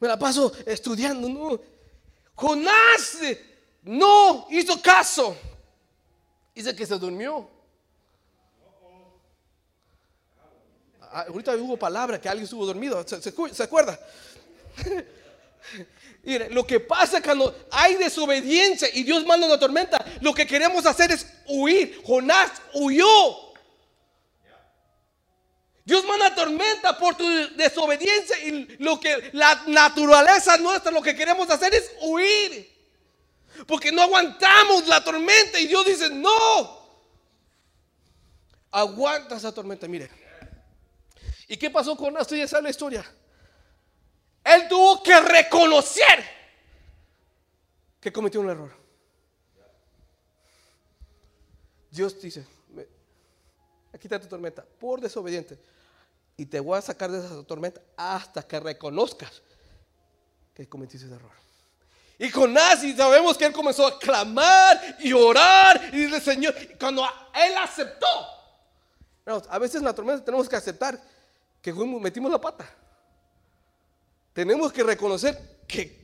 Me 0.00 0.08
la 0.08 0.18
paso 0.18 0.52
estudiando. 0.66 1.28
No. 1.28 1.60
Jonás 2.34 3.16
no 3.82 4.46
hizo 4.50 4.80
caso. 4.82 5.36
Dice 6.54 6.74
que 6.74 6.86
se 6.86 6.98
durmió. 6.98 7.48
Ah, 11.00 11.26
Ahorita 11.28 11.54
hubo 11.56 11.76
palabra 11.76 12.20
que 12.20 12.28
alguien 12.28 12.44
estuvo 12.44 12.66
dormido. 12.66 13.06
¿Se, 13.06 13.20
se 13.22 13.34
acu- 13.34 13.52
se 13.52 13.62
acuerda? 13.62 13.98
Mire, 16.24 16.48
lo 16.50 16.66
que 16.66 16.80
pasa 16.80 17.22
cuando 17.22 17.54
hay 17.70 17.94
desobediencia 17.96 18.88
y 18.92 19.02
Dios 19.02 19.24
manda 19.26 19.46
una 19.46 19.58
tormenta, 19.58 20.04
lo 20.20 20.32
que 20.34 20.46
queremos 20.46 20.86
hacer 20.86 21.12
es 21.12 21.26
huir. 21.46 22.00
Jonás 22.04 22.50
huyó. 22.72 23.53
Dios 25.84 26.04
manda 26.06 26.34
tormenta 26.34 26.96
por 26.98 27.14
tu 27.14 27.24
desobediencia 27.56 28.38
y 28.42 28.76
lo 28.78 28.98
que 28.98 29.30
la 29.34 29.64
naturaleza 29.66 30.56
nuestra, 30.56 30.90
lo 30.90 31.02
que 31.02 31.14
queremos 31.14 31.48
hacer 31.50 31.74
es 31.74 31.92
huir. 32.00 32.72
Porque 33.66 33.92
no 33.92 34.02
aguantamos 34.02 34.86
la 34.88 35.04
tormenta 35.04 35.60
y 35.60 35.66
Dios 35.66 35.84
dice, 35.86 36.08
no. 36.10 36.84
Aguanta 38.70 39.36
esa 39.36 39.52
tormenta, 39.52 39.86
mire. 39.86 40.10
¿Y 41.48 41.56
qué 41.58 41.70
pasó 41.70 41.96
con? 41.96 42.16
Usted 42.16 42.38
ya 42.38 42.48
sabe 42.48 42.64
la 42.64 42.70
historia. 42.70 43.04
Él 44.42 44.66
tuvo 44.68 45.02
que 45.02 45.20
reconocer 45.20 46.24
que 48.00 48.10
cometió 48.12 48.40
un 48.40 48.50
error. 48.50 48.74
Dios 51.90 52.20
dice, 52.20 52.40
"Me- 52.40 52.63
aquí 53.94 54.06
está 54.06 54.20
tu 54.20 54.26
tormenta, 54.26 54.64
por 54.78 55.00
desobediente. 55.00 55.58
Y 56.36 56.46
te 56.46 56.58
voy 56.58 56.76
a 56.76 56.82
sacar 56.82 57.10
de 57.10 57.18
esa 57.18 57.42
tormenta 57.44 57.80
hasta 57.96 58.42
que 58.42 58.58
reconozcas 58.58 59.40
que 60.52 60.68
cometiste 60.68 61.06
ese 61.06 61.14
error. 61.14 61.30
Y 62.18 62.30
Jonás, 62.30 62.82
y 62.84 62.94
sabemos 62.94 63.36
que 63.36 63.44
él 63.46 63.52
comenzó 63.52 63.86
a 63.86 63.98
clamar 63.98 64.96
y 65.00 65.12
orar 65.12 65.90
y 65.92 66.06
dice, 66.06 66.20
Señor, 66.20 66.54
cuando 66.78 67.04
él 67.04 67.56
aceptó. 67.56 68.06
A 69.48 69.58
veces 69.58 69.76
en 69.76 69.84
la 69.84 69.94
tormenta 69.94 70.24
tenemos 70.24 70.48
que 70.48 70.56
aceptar 70.56 71.00
que 71.62 71.72
metimos 71.72 72.30
la 72.30 72.40
pata. 72.40 72.68
Tenemos 74.32 74.72
que 74.72 74.82
reconocer 74.82 75.60
que 75.66 76.03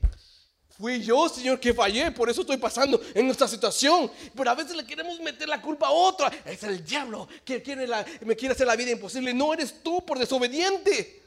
fui 0.80 1.02
yo, 1.02 1.28
Señor, 1.28 1.60
que 1.60 1.74
fallé, 1.74 2.10
por 2.10 2.30
eso 2.30 2.40
estoy 2.40 2.56
pasando 2.56 3.00
en 3.14 3.28
esta 3.28 3.46
situación. 3.46 4.10
Pero 4.34 4.50
a 4.50 4.54
veces 4.54 4.74
le 4.74 4.86
queremos 4.86 5.20
meter 5.20 5.46
la 5.48 5.60
culpa 5.60 5.88
a 5.88 5.90
otro. 5.90 6.26
Es 6.44 6.62
el 6.62 6.82
diablo 6.82 7.28
que 7.44 7.62
quiere 7.62 7.86
me 8.24 8.34
quiere 8.34 8.54
hacer 8.54 8.66
la 8.66 8.76
vida 8.76 8.90
imposible. 8.90 9.34
No 9.34 9.52
eres 9.52 9.82
tú 9.82 10.04
por 10.04 10.18
desobediente. 10.18 11.22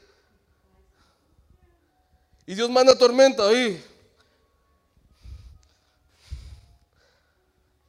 Y 2.46 2.54
Dios 2.54 2.68
manda 2.68 2.98
tormenta 2.98 3.48
ahí. 3.48 3.82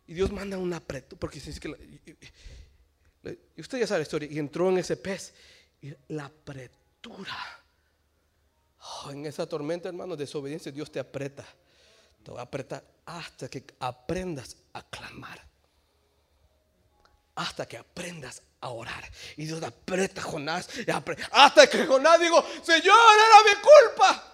Y 0.07 0.13
Dios 0.13 0.31
manda 0.31 0.57
una 0.57 0.77
apretura, 0.77 1.19
porque 1.19 1.39
se 1.39 1.47
dice 1.47 1.59
que 1.59 1.69
la- 1.69 3.35
usted 3.57 3.79
ya 3.79 3.87
sabe 3.87 3.99
la 3.99 4.03
historia, 4.03 4.29
y 4.31 4.37
entró 4.37 4.69
en 4.69 4.77
ese 4.77 4.95
pez, 4.97 5.33
y 5.81 5.91
la 6.09 6.25
apretura. 6.25 7.64
Oh, 8.87 9.09
en 9.11 9.25
esa 9.25 9.47
tormenta, 9.47 9.89
hermano, 9.89 10.15
desobediencia, 10.15 10.71
Dios 10.71 10.91
te 10.91 10.99
aprieta. 10.99 11.45
Te 12.23 12.31
va 12.31 12.41
a 12.41 12.43
apretar 12.43 12.83
hasta 13.05 13.47
que 13.47 13.65
aprendas 13.79 14.57
a 14.73 14.83
clamar. 14.83 15.41
Hasta 17.35 17.65
que 17.65 17.77
aprendas 17.77 18.41
a 18.61 18.69
orar. 18.69 19.03
Y 19.37 19.45
Dios 19.45 19.61
aprieta 19.63 20.21
a 20.21 20.23
Jonás. 20.23 20.69
hasta 21.31 21.67
que 21.67 21.85
Jonás 21.85 22.19
digo, 22.19 22.43
Señor, 22.63 22.97
era 23.27 23.55
mi 23.55 23.61
culpa. 23.61 24.31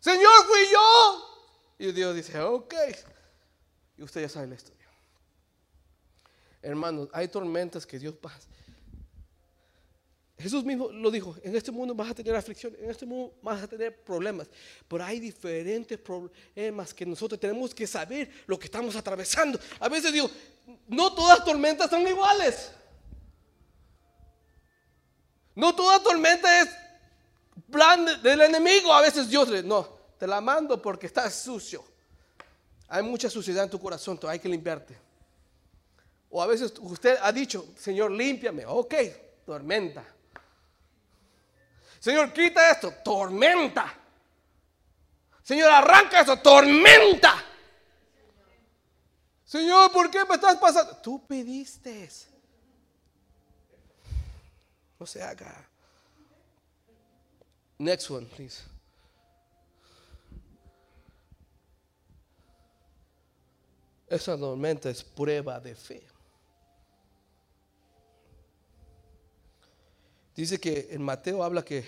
Señor, 0.00 0.46
fui 0.46 0.70
yo. 0.70 1.46
Y 1.78 1.92
Dios 1.92 2.14
dice, 2.14 2.40
ok. 2.40 2.74
Y 3.96 4.02
usted 4.02 4.20
ya 4.20 4.28
sabe 4.28 4.48
la 4.48 4.54
historia. 4.56 4.86
Hermanos, 6.60 7.08
hay 7.12 7.28
tormentas 7.28 7.86
que 7.86 7.98
Dios 7.98 8.14
pasa. 8.14 8.48
Jesús 10.36 10.64
mismo 10.64 10.90
lo 10.90 11.10
dijo, 11.12 11.36
en 11.42 11.54
este 11.54 11.70
mundo 11.70 11.94
vas 11.94 12.10
a 12.10 12.14
tener 12.14 12.34
aflicción, 12.34 12.74
en 12.80 12.90
este 12.90 13.06
mundo 13.06 13.34
vas 13.40 13.62
a 13.62 13.68
tener 13.68 14.02
problemas, 14.02 14.48
pero 14.88 15.04
hay 15.04 15.20
diferentes 15.20 15.96
problemas 15.98 16.92
que 16.92 17.06
nosotros 17.06 17.38
tenemos 17.38 17.72
que 17.72 17.86
saber 17.86 18.28
lo 18.46 18.58
que 18.58 18.64
estamos 18.64 18.96
atravesando. 18.96 19.58
A 19.78 19.88
veces 19.88 20.12
digo, 20.12 20.28
no 20.88 21.14
todas 21.14 21.44
tormentas 21.44 21.88
son 21.88 22.06
iguales. 22.06 22.72
No 25.54 25.74
toda 25.74 26.02
tormenta 26.02 26.62
es 26.62 26.68
plan 27.70 28.04
de- 28.04 28.16
del 28.16 28.40
enemigo. 28.40 28.92
A 28.92 29.00
veces 29.02 29.28
Dios 29.28 29.48
le, 29.48 29.62
no, 29.62 29.88
te 30.18 30.26
la 30.26 30.40
mando 30.40 30.82
porque 30.82 31.06
estás 31.06 31.32
sucio. 31.34 31.84
Hay 32.88 33.02
mucha 33.04 33.30
suciedad 33.30 33.64
en 33.64 33.70
tu 33.70 33.78
corazón, 33.80 34.18
hay 34.26 34.40
que 34.40 34.48
limpiarte. 34.48 34.96
O 36.28 36.42
a 36.42 36.46
veces 36.46 36.72
usted 36.80 37.16
ha 37.22 37.30
dicho, 37.30 37.68
Señor, 37.76 38.10
límpiame. 38.10 38.66
Ok, 38.66 38.94
tormenta. 39.46 40.04
Señor, 42.04 42.34
quita 42.34 42.70
esto, 42.70 42.92
tormenta. 43.02 43.90
Señor, 45.42 45.70
arranca 45.70 46.20
eso, 46.20 46.36
tormenta. 46.36 47.42
Señor, 49.42 49.90
¿por 49.90 50.10
qué 50.10 50.22
me 50.26 50.34
estás 50.34 50.56
pasando? 50.56 50.98
Tú 50.98 51.26
pediste. 51.26 52.10
No 55.00 55.06
se 55.06 55.22
haga. 55.22 55.66
Next 57.78 58.10
one, 58.10 58.26
please. 58.26 58.62
Esa 64.08 64.36
tormenta 64.36 64.90
es 64.90 65.02
prueba 65.02 65.58
de 65.58 65.74
fe. 65.74 66.06
Dice 70.34 70.58
que 70.58 70.88
en 70.90 71.02
Mateo 71.02 71.42
habla 71.42 71.64
que 71.64 71.84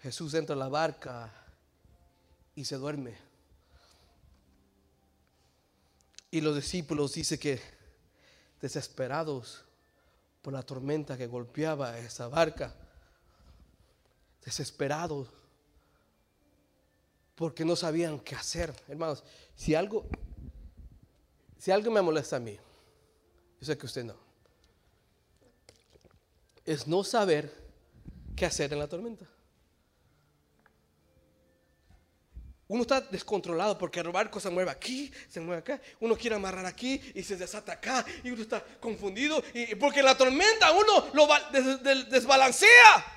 Jesús 0.00 0.34
entra 0.34 0.54
a 0.54 0.58
la 0.58 0.68
barca 0.68 1.32
y 2.54 2.64
se 2.64 2.76
duerme. 2.76 3.16
Y 6.30 6.40
los 6.40 6.54
discípulos 6.54 7.14
dice 7.14 7.38
que 7.38 7.60
desesperados 8.60 9.64
por 10.42 10.52
la 10.52 10.62
tormenta 10.62 11.16
que 11.16 11.26
golpeaba 11.26 11.98
esa 11.98 12.28
barca, 12.28 12.74
desesperados 14.44 15.28
porque 17.34 17.64
no 17.64 17.74
sabían 17.74 18.20
qué 18.20 18.36
hacer. 18.36 18.74
Hermanos, 18.86 19.24
si 19.56 19.74
algo 19.74 20.06
si 21.60 21.70
algo 21.70 21.90
me 21.90 22.00
molesta 22.00 22.36
a 22.36 22.40
mí, 22.40 22.56
yo 23.60 23.66
sé 23.66 23.76
que 23.76 23.84
usted 23.84 24.02
no, 24.02 24.16
es 26.64 26.86
no 26.86 27.04
saber 27.04 27.52
qué 28.36 28.46
hacer 28.46 28.72
en 28.72 28.78
la 28.78 28.88
tormenta. 28.88 29.26
Uno 32.70 32.82
está 32.82 33.00
descontrolado 33.00 33.76
porque 33.76 33.98
el 33.98 34.10
barco 34.10 34.38
se 34.38 34.48
mueve 34.48 34.70
aquí, 34.70 35.10
se 35.28 35.40
mueve 35.40 35.58
acá. 35.58 35.80
Uno 35.98 36.16
quiere 36.16 36.36
amarrar 36.36 36.64
aquí 36.66 37.00
y 37.16 37.22
se 37.24 37.36
desata 37.36 37.72
acá. 37.72 38.06
Y 38.22 38.30
uno 38.30 38.42
está 38.42 38.64
confundido. 38.78 39.42
Y 39.52 39.74
porque 39.74 40.04
la 40.04 40.16
tormenta 40.16 40.70
uno 40.70 41.08
lo 41.12 41.26
desbalancea. 42.08 43.16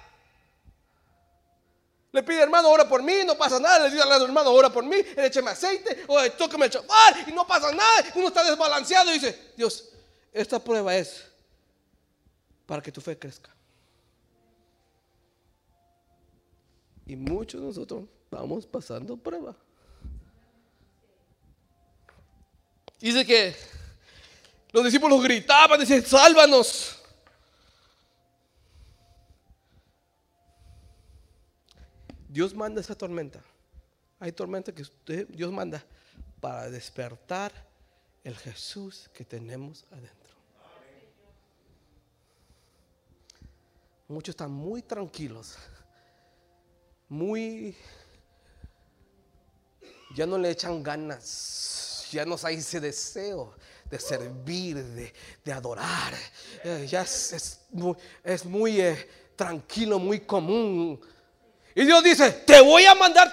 Le 2.11 2.23
pide 2.23 2.41
hermano, 2.41 2.69
ora 2.69 2.89
por 2.89 3.03
mí, 3.03 3.13
no 3.27 3.37
pasa 3.37 3.59
nada. 3.59 3.87
Le 3.87 3.91
dice 3.91 4.01
al 4.01 4.23
hermano, 4.23 4.49
ora 4.49 4.71
por 4.71 4.83
mí, 4.83 4.97
écheme 5.17 5.51
aceite, 5.51 6.03
o 6.07 6.19
tócame 6.31 6.65
el 6.65 6.71
chafar 6.71 7.23
y 7.27 7.31
no 7.31 7.45
pasa 7.45 7.71
nada. 7.71 8.11
Uno 8.15 8.29
está 8.29 8.43
desbalanceado 8.43 9.11
y 9.11 9.19
dice, 9.19 9.51
Dios, 9.55 9.89
esta 10.31 10.57
prueba 10.57 10.95
es 10.95 11.25
para 12.65 12.81
que 12.81 12.91
tu 12.91 13.01
fe 13.01 13.17
crezca. 13.17 13.49
Y 17.05 17.15
muchos 17.15 17.59
de 17.59 17.67
nosotros 17.67 18.05
vamos 18.31 18.65
pasando 18.65 19.17
prueba. 19.17 19.55
Dice 22.99 23.25
que 23.25 23.53
los 24.71 24.83
discípulos 24.85 25.21
gritaban, 25.21 25.79
decían, 25.79 26.01
sálvanos. 26.03 26.99
Dios 32.29 32.55
manda 32.55 32.81
esa 32.81 32.95
tormenta. 32.95 33.43
Hay 34.19 34.31
tormenta 34.31 34.73
que 34.73 34.85
Dios 35.29 35.51
manda 35.51 35.83
para 36.39 36.69
despertar 36.69 37.51
el 38.23 38.37
Jesús 38.37 39.09
que 39.13 39.25
tenemos 39.25 39.85
adentro. 39.91 40.22
Muchos 44.13 44.33
están 44.33 44.51
muy 44.51 44.83
tranquilos, 44.83 45.55
muy 47.09 47.75
ya 50.15 50.27
no 50.27 50.37
le 50.37 50.51
echan 50.51 50.83
ganas, 50.83 52.07
ya 52.11 52.23
no 52.23 52.37
hay 52.43 52.57
ese 52.57 52.79
deseo 52.79 53.55
de 53.89 53.99
servir, 53.99 55.11
de, 55.43 55.51
adorar. 55.51 56.13
Eh, 56.63 56.85
ya 56.87 57.01
es, 57.01 57.59
muy, 57.71 58.79
eh, 58.81 59.09
tranquilo, 59.35 59.97
muy 59.97 60.19
común. 60.19 61.01
Y 61.73 61.83
Dios 61.83 62.03
dice, 62.03 62.31
te 62.31 62.61
voy 62.61 62.85
a 62.85 62.93
mandar 62.93 63.31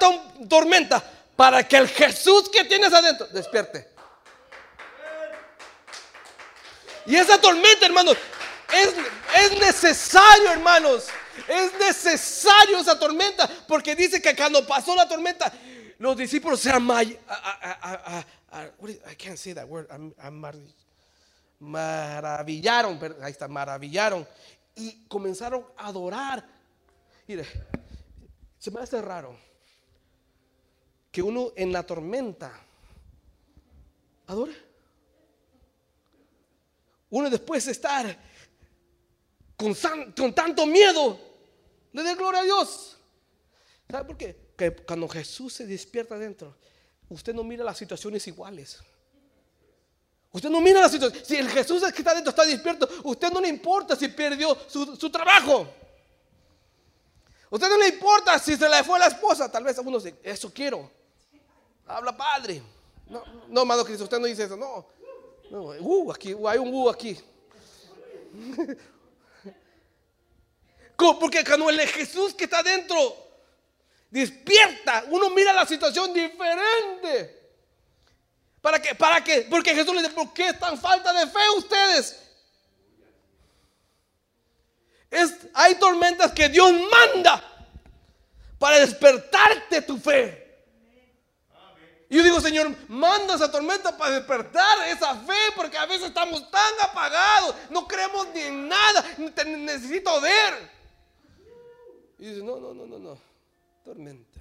tormenta 0.48 1.04
para 1.36 1.68
que 1.68 1.76
el 1.76 1.88
Jesús 1.88 2.48
que 2.48 2.64
tienes 2.64 2.90
adentro 2.90 3.26
despierte. 3.26 3.86
Y 7.04 7.16
esa 7.16 7.38
tormenta, 7.38 7.84
hermanos, 7.84 8.16
es, 8.72 8.94
es 9.36 9.58
necesario, 9.58 10.52
hermanos. 10.52 11.08
Es 11.48 11.78
necesario 11.78 12.78
esa 12.78 12.98
tormenta. 12.98 13.48
Porque 13.66 13.94
dice 13.94 14.20
que 14.20 14.34
cuando 14.34 14.66
pasó 14.66 14.94
la 14.94 15.08
tormenta, 15.08 15.52
los 15.98 16.16
discípulos 16.16 16.60
se 16.60 16.72
maravillaron, 21.60 22.98
ahí 23.22 23.32
está, 23.32 23.48
maravillaron 23.48 24.26
y 24.74 25.04
comenzaron 25.06 25.66
a 25.76 25.88
adorar. 25.88 26.44
Mire, 27.26 27.46
se 28.58 28.70
me 28.70 28.80
hace 28.80 29.00
raro 29.00 29.36
que 31.12 31.22
uno 31.22 31.52
en 31.56 31.72
la 31.72 31.82
tormenta 31.82 32.52
adore. 34.26 34.70
Uno 37.10 37.28
después 37.28 37.66
de 37.66 37.72
estar 37.72 38.29
con, 39.60 40.32
tanto 40.32 40.66
miedo, 40.66 41.18
le 41.92 42.02
dé 42.02 42.14
gloria 42.14 42.40
a 42.40 42.44
Dios. 42.44 42.96
¿Sabe 43.90 44.04
por 44.04 44.16
qué? 44.16 44.50
que 44.56 44.76
cuando 44.76 45.08
Jesús 45.08 45.54
se 45.54 45.66
despierta 45.66 46.16
adentro, 46.16 46.54
usted 47.08 47.34
no 47.34 47.42
mira 47.42 47.64
las 47.64 47.78
situaciones 47.78 48.26
iguales. 48.26 48.78
Usted 50.32 50.50
no 50.50 50.60
mira 50.60 50.80
las 50.80 50.92
situaciones. 50.92 51.26
Si 51.26 51.36
el 51.36 51.48
Jesús 51.48 51.82
que 51.82 51.98
está 51.98 52.10
adentro 52.10 52.30
está 52.30 52.44
despierto, 52.44 52.86
usted 53.04 53.30
no 53.32 53.40
le 53.40 53.48
importa 53.48 53.96
si 53.96 54.08
perdió 54.08 54.56
su, 54.68 55.10
trabajo. 55.10 55.66
Usted 57.48 57.68
no 57.70 57.78
le 57.78 57.88
importa 57.88 58.38
si 58.38 58.54
se 58.54 58.68
le 58.68 58.84
fue 58.84 58.98
la 58.98 59.06
esposa. 59.06 59.50
Tal 59.50 59.64
vez 59.64 59.78
a 59.78 59.80
uno 59.80 59.98
dice, 59.98 60.18
eso 60.22 60.52
quiero. 60.52 60.90
Habla 61.86 62.14
padre. 62.14 62.62
No, 63.08 63.24
no, 63.48 63.62
amado 63.62 63.84
Cristo, 63.84 64.04
usted 64.04 64.20
no 64.20 64.26
dice 64.26 64.44
eso. 64.44 64.58
No. 64.58 64.86
no 65.50 65.62
uh, 65.80 66.12
aquí, 66.12 66.36
hay 66.46 66.58
un 66.58 66.72
uh 66.72 66.90
aquí. 66.90 67.18
Porque 71.18 71.44
cuando 71.44 71.70
el 71.70 71.80
Jesús 71.88 72.34
que 72.34 72.44
está 72.44 72.58
adentro 72.58 73.30
Despierta. 74.10 75.04
Uno 75.08 75.30
mira 75.30 75.52
la 75.52 75.64
situación 75.64 76.12
diferente. 76.12 77.38
¿Para 78.60 78.82
qué? 78.82 78.94
¿Para 78.94 79.22
qué? 79.22 79.46
Porque 79.48 79.74
Jesús 79.74 79.94
le 79.94 80.02
dice, 80.02 80.12
¿por 80.12 80.32
qué 80.34 80.52
tan 80.54 80.78
falta 80.78 81.12
de 81.12 81.26
fe 81.28 81.50
ustedes? 81.56 82.20
Es, 85.10 85.34
hay 85.54 85.76
tormentas 85.76 86.32
que 86.32 86.48
Dios 86.48 86.72
manda 86.72 87.42
para 88.58 88.78
despertarte 88.80 89.82
tu 89.82 89.96
fe. 89.98 90.38
Y 92.08 92.16
yo 92.16 92.24
digo, 92.24 92.40
Señor, 92.40 92.74
manda 92.88 93.36
esa 93.36 93.50
tormenta 93.50 93.96
para 93.96 94.16
despertar 94.16 94.88
esa 94.88 95.14
fe, 95.14 95.38
porque 95.54 95.78
a 95.78 95.86
veces 95.86 96.08
estamos 96.08 96.50
tan 96.50 96.74
apagados, 96.82 97.54
no 97.70 97.86
creemos 97.86 98.26
ni 98.34 98.40
en 98.40 98.68
nada, 98.68 99.04
necesito 99.16 100.20
ver. 100.20 100.79
Y 102.20 102.26
dice, 102.26 102.44
no, 102.44 102.60
no, 102.60 102.72
no, 102.72 102.86
no, 102.86 102.98
no 102.98 103.30
tormenta. 103.82 104.40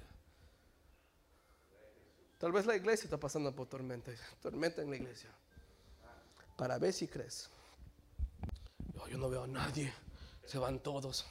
Tal 2.38 2.52
vez 2.52 2.64
la 2.66 2.76
iglesia 2.76 3.04
está 3.04 3.18
pasando 3.18 3.54
por 3.54 3.66
tormenta. 3.66 4.12
Tormenta 4.40 4.82
en 4.82 4.90
la 4.90 4.96
iglesia. 4.96 5.30
Para 6.56 6.78
ver 6.78 6.92
si 6.92 7.08
crees. 7.08 7.50
yo 9.10 9.18
no 9.18 9.28
veo 9.28 9.44
a 9.44 9.46
nadie. 9.46 9.92
Se 10.46 10.58
van 10.58 10.78
todos. 10.78 11.26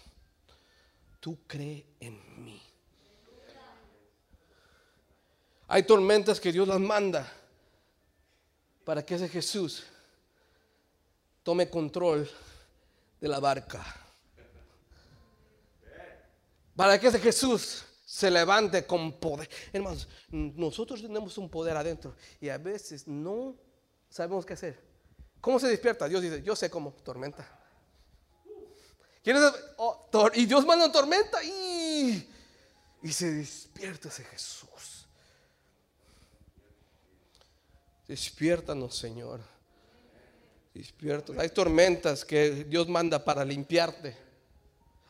Tú 1.20 1.40
cree 1.48 1.86
en 2.00 2.44
mí. 2.44 2.62
Hay 5.68 5.84
tormentas 5.84 6.40
que 6.40 6.52
Dios 6.52 6.68
las 6.68 6.80
manda 6.80 7.32
para 8.84 9.06
que 9.06 9.16
ese 9.16 9.30
Jesús 9.30 9.84
tome 11.44 11.70
control 11.70 12.30
de 13.22 13.28
la 13.28 13.40
barca. 13.40 13.99
Para 16.80 16.98
que 16.98 17.08
ese 17.08 17.20
Jesús 17.20 17.84
se 18.06 18.32
levante 18.32 18.86
con 18.86 19.20
poder. 19.20 19.50
Hermanos, 19.74 20.08
nosotros 20.30 21.02
tenemos 21.02 21.38
un 21.38 21.50
poder 21.50 21.76
adentro 21.76 22.16
y 22.40 22.48
a 22.48 22.58
veces 22.58 23.06
no 23.06 23.58
sabemos 24.10 24.46
qué 24.46 24.54
hacer. 24.54 24.80
¿Cómo 25.42 25.60
se 25.60 25.68
despierta? 25.68 26.08
Dios 26.08 26.22
dice, 26.22 26.42
yo 26.42 26.56
sé 26.56 26.70
cómo, 26.70 26.94
tormenta. 27.04 27.46
Oh, 29.76 30.08
y 30.34 30.46
Dios 30.46 30.66
manda 30.66 30.90
tormenta 30.90 31.44
y, 31.44 32.32
y 33.04 33.12
se 33.12 33.30
despierta 33.30 34.08
ese 34.08 34.24
Jesús. 34.24 35.06
Despiértanos, 38.08 38.96
Señor. 38.96 39.42
Despierta. 40.74 41.34
Hay 41.40 41.50
tormentas 41.50 42.24
que 42.24 42.64
Dios 42.64 42.88
manda 42.88 43.22
para 43.22 43.44
limpiarte. 43.44 44.29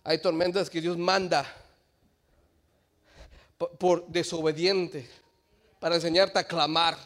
Hay 0.03 0.19
tormentas 0.19 0.69
que 0.69 0.81
Dios 0.81 0.97
manda 0.97 1.45
por 3.77 4.07
desobediente, 4.07 5.09
para 5.79 5.95
enseñarte 5.95 6.39
a 6.39 6.43
clamar. 6.43 6.97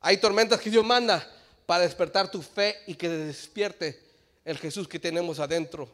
Hay 0.00 0.16
tormentas 0.16 0.60
que 0.60 0.70
Dios 0.70 0.84
manda 0.84 1.26
para 1.66 1.84
despertar 1.84 2.30
tu 2.30 2.42
fe 2.42 2.76
y 2.86 2.94
que 2.94 3.08
despierte 3.08 4.02
el 4.44 4.58
Jesús 4.58 4.88
que 4.88 4.98
tenemos 4.98 5.38
adentro. 5.38 5.88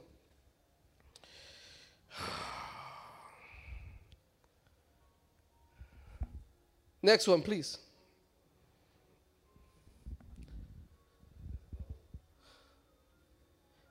Next 7.03 7.29
one, 7.29 7.43
please. 7.43 7.79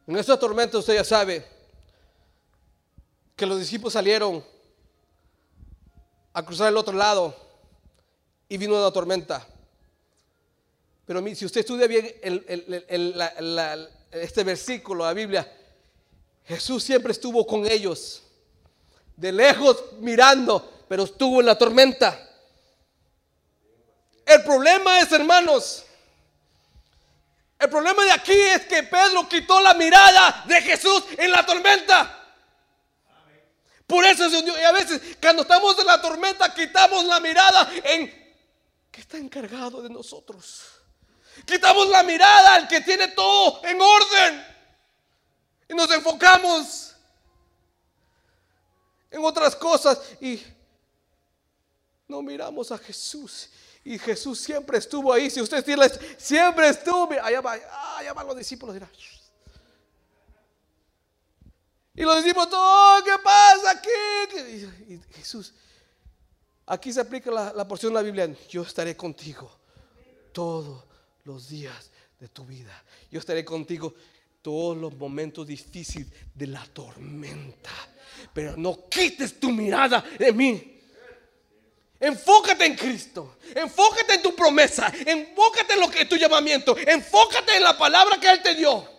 En 0.08 0.18
esta 0.18 0.38
tormenta 0.38 0.80
usted 0.80 0.96
ya 0.96 1.04
sabe 1.04 1.53
que 3.36 3.46
los 3.46 3.60
discípulos 3.60 3.94
salieron 3.94 4.44
a 6.34 6.44
cruzar 6.44 6.70
el 6.70 6.78
otro 6.78 6.94
lado 6.94 7.36
y 8.50 8.58
vino 8.58 8.76
una 8.78 8.92
tormenta. 8.92 9.46
Pero 11.06 11.24
si 11.36 11.46
usted 11.46 11.62
estudia 11.62 11.88
bien 11.88 12.14
este 14.12 14.44
versículo 14.44 15.06
la 15.06 15.14
Biblia, 15.14 15.52
Jesús 16.46 16.84
siempre 16.84 17.12
estuvo 17.12 17.46
con 17.46 17.66
ellos, 17.66 18.24
de 19.16 19.32
lejos 19.32 19.84
mirando, 20.00 20.86
pero 20.88 21.04
estuvo 21.04 21.40
en 21.40 21.46
la 21.46 21.58
tormenta. 21.58 22.30
El 24.26 24.44
problema 24.44 25.00
es, 25.00 25.12
hermanos, 25.12 25.84
el 27.60 27.70
problema 27.70 28.04
de 28.04 28.12
aquí 28.12 28.34
es 28.34 28.66
que 28.66 28.84
Pedro 28.84 29.28
quitó 29.28 29.62
la 29.62 29.74
mirada 29.74 30.44
de 30.48 30.62
Jesús 30.62 31.04
en 31.18 31.32
la 31.32 31.46
tormenta. 31.46 32.23
Por 33.88 34.06
eso 34.06 34.30
se 34.30 34.38
hundió. 34.38 34.58
Y 34.60 34.64
a 34.64 34.72
veces 34.72 35.02
cuando 35.22 35.42
estamos 35.44 35.78
en 35.80 35.86
la 35.86 36.02
tormenta 36.02 36.54
quitamos 36.54 37.06
la 37.06 37.20
mirada 37.20 37.70
en 37.84 38.24
que 38.92 39.02
está 39.02 39.18
encargado 39.18 39.82
de 39.82 39.90
nosotros. 39.90 40.64
Quitamos 41.46 41.90
la 41.90 42.04
mirada 42.04 42.56
al 42.56 42.68
que 42.68 42.82
tiene 42.82 43.10
todo 43.10 43.64
en 43.66 43.82
orden. 43.82 44.46
Y 45.70 45.74
nos 45.74 45.90
enfocamos 45.92 46.96
en 49.10 49.24
otras 49.24 49.56
cosas 49.56 50.00
y 50.22 50.42
no 52.08 52.22
miramos 52.22 52.72
a 52.72 52.78
Jesús. 52.78 53.50
Y 53.84 54.00
Jesús 54.00 54.40
siempre 54.40 54.78
estuvo 54.78 55.12
ahí. 55.12 55.30
Si 55.30 55.42
usted 55.42 55.66
siempre 56.18 56.70
estuvo. 56.70 57.10
Allá, 57.22 57.42
va, 57.42 57.58
allá 57.98 58.14
van 58.14 58.28
los 58.28 58.38
discípulos. 58.38 58.76
Dirá. 58.76 58.90
Y 61.96 62.02
los 62.02 62.18
discípulos, 62.18 62.50
oh, 62.52 63.00
¿qué 63.06 63.12
pasa 63.24 63.72
aquí? 63.72 64.94
Y 64.94 65.00
Jesús, 65.16 65.54
aquí 66.66 66.92
se 66.92 67.02
aplica 67.02 67.30
la, 67.30 67.54
la 67.54 67.68
porción 67.68 67.94
de 67.94 68.00
la 68.00 68.04
Biblia. 68.04 68.36
Yo 68.50 68.64
estaré 68.64 68.98
contigo 68.98 69.52
todos 70.32 70.84
los 71.24 71.50
días 71.50 71.92
de 72.20 72.28
tu 72.30 72.46
vida. 72.46 72.84
Yo 73.12 73.20
estaré 73.20 73.46
contigo 73.46 73.94
todos 74.42 74.76
los 74.76 74.96
momentos 74.96 75.46
difíciles 75.46 76.08
de 76.34 76.48
la 76.48 76.66
tormenta. 76.66 77.72
Pero 78.34 78.58
no 78.58 78.90
quites 78.90 79.40
tu 79.40 79.52
mirada 79.52 80.04
de 80.18 80.32
mí. 80.32 80.82
Enfócate 82.00 82.66
en 82.66 82.76
Cristo. 82.76 83.38
Enfócate 83.56 84.16
en 84.16 84.22
tu 84.22 84.36
promesa. 84.36 84.92
Enfócate 85.06 85.74
en 85.74 85.80
lo 85.80 85.90
que 85.90 86.02
es 86.02 86.10
tu 86.10 86.18
llamamiento. 86.18 86.76
Enfócate 86.78 87.56
en 87.56 87.64
la 87.64 87.78
palabra 87.78 88.20
que 88.20 88.30
Él 88.30 88.42
te 88.42 88.56
dio. 88.56 88.93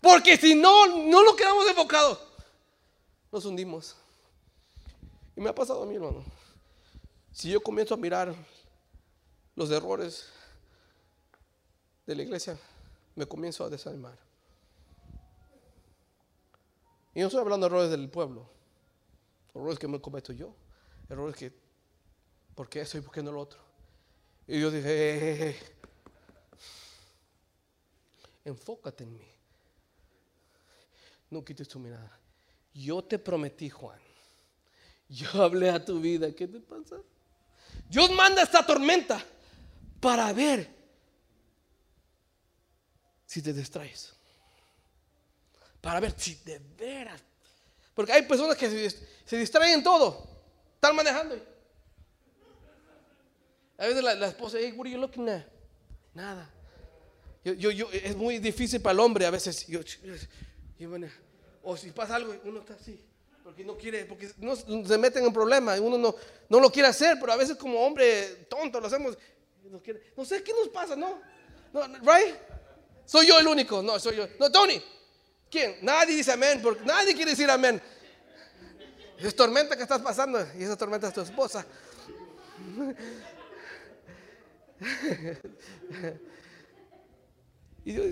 Porque 0.00 0.36
si 0.36 0.54
no, 0.54 0.86
no 0.86 1.22
lo 1.22 1.34
quedamos 1.34 1.66
enfocados, 1.68 2.18
nos 3.32 3.44
hundimos. 3.44 3.96
Y 5.36 5.40
me 5.40 5.50
ha 5.50 5.54
pasado 5.54 5.82
a 5.82 5.86
mí, 5.86 5.94
hermano. 5.94 6.24
Si 7.32 7.50
yo 7.50 7.60
comienzo 7.60 7.94
a 7.94 7.96
mirar 7.96 8.34
los 9.54 9.70
errores 9.70 10.28
de 12.06 12.14
la 12.14 12.22
iglesia, 12.22 12.58
me 13.14 13.26
comienzo 13.26 13.64
a 13.64 13.68
desanimar. 13.68 14.16
Y 17.14 17.20
no 17.20 17.26
estoy 17.26 17.40
hablando 17.40 17.68
de 17.68 17.74
errores 17.74 17.90
del 17.90 18.08
pueblo, 18.08 18.48
errores 19.54 19.78
que 19.78 19.88
me 19.88 20.00
cometo 20.00 20.32
yo, 20.32 20.54
errores 21.08 21.34
que, 21.34 21.52
¿por 22.54 22.68
qué 22.68 22.82
eso 22.82 22.98
y 22.98 23.00
por 23.00 23.12
qué 23.12 23.22
no 23.22 23.32
lo 23.32 23.40
otro? 23.40 23.58
Y 24.46 24.60
yo 24.60 24.70
dije, 24.70 24.88
eh, 24.88 25.18
eh, 25.18 25.48
eh, 25.50 25.56
enfócate 28.44 29.04
en 29.04 29.18
mí. 29.18 29.37
No 31.30 31.44
quites 31.44 31.68
tu 31.68 31.78
mirada. 31.78 32.18
Yo 32.72 33.02
te 33.02 33.18
prometí, 33.18 33.68
Juan. 33.68 33.98
Yo 35.08 35.28
hablé 35.42 35.70
a 35.70 35.84
tu 35.84 36.00
vida. 36.00 36.32
¿Qué 36.32 36.46
te 36.46 36.60
pasa? 36.60 36.96
Dios 37.88 38.10
manda 38.10 38.42
esta 38.42 38.64
tormenta 38.64 39.24
para 40.00 40.32
ver 40.32 40.68
si 43.26 43.42
te 43.42 43.52
distraes. 43.52 44.14
Para 45.80 46.00
ver 46.00 46.14
si 46.16 46.34
de 46.36 46.60
veras. 46.76 47.22
Porque 47.94 48.12
hay 48.12 48.22
personas 48.22 48.56
que 48.56 48.90
se, 49.24 49.36
distraen 49.36 49.74
en 49.74 49.82
todo. 49.82 50.26
Están 50.74 50.94
manejando. 50.94 51.36
A 53.76 53.86
veces 53.86 54.02
la, 54.02 54.26
esposa, 54.26 54.58
hey, 54.60 54.72
what 54.72 54.86
are 54.86 54.90
you 54.90 55.00
looking 55.00 55.28
at? 55.28 55.44
Nada. 56.14 56.50
Yo, 57.44 57.52
yo, 57.54 57.70
yo, 57.70 57.90
es 57.92 58.16
muy 58.16 58.38
difícil 58.38 58.80
para 58.80 58.92
el 58.92 59.00
hombre 59.00 59.24
a 59.24 59.30
veces. 59.30 59.66
Yo, 59.66 59.80
o 61.62 61.76
si 61.76 61.90
pasa 61.90 62.16
algo, 62.16 62.34
uno 62.44 62.60
está 62.60 62.74
así. 62.74 63.04
Porque 63.42 63.64
no 63.64 63.78
quiere, 63.78 64.04
porque 64.04 64.30
no, 64.38 64.54
se 64.56 64.98
meten 64.98 65.24
en 65.24 65.32
problemas. 65.32 65.80
Uno 65.80 65.96
no, 65.96 66.14
no 66.48 66.60
lo 66.60 66.70
quiere 66.70 66.88
hacer, 66.88 67.16
pero 67.18 67.32
a 67.32 67.36
veces 67.36 67.56
como 67.56 67.80
hombre 67.80 68.46
tonto 68.48 68.80
lo 68.80 68.86
hacemos. 68.86 69.16
No 70.16 70.24
sé 70.24 70.42
qué 70.42 70.52
nos 70.52 70.68
pasa, 70.68 70.96
¿no? 70.96 71.20
no 71.72 71.86
right? 72.00 72.34
Soy 73.04 73.26
yo 73.26 73.38
el 73.38 73.46
único. 73.46 73.82
No, 73.82 73.98
soy 73.98 74.16
yo. 74.16 74.26
No, 74.38 74.52
Tony. 74.52 74.82
¿Quién? 75.50 75.78
Nadie 75.82 76.16
dice 76.16 76.32
amén, 76.32 76.60
porque 76.62 76.84
nadie 76.84 77.14
quiere 77.14 77.30
decir 77.30 77.50
amén. 77.50 77.80
Es 79.18 79.34
tormenta 79.34 79.74
que 79.76 79.82
estás 79.82 80.02
pasando 80.02 80.46
y 80.58 80.62
esa 80.62 80.76
tormenta 80.76 81.08
es 81.08 81.14
tu 81.14 81.22
esposa. 81.22 81.64
y 87.84 87.92
yo, 87.94 88.02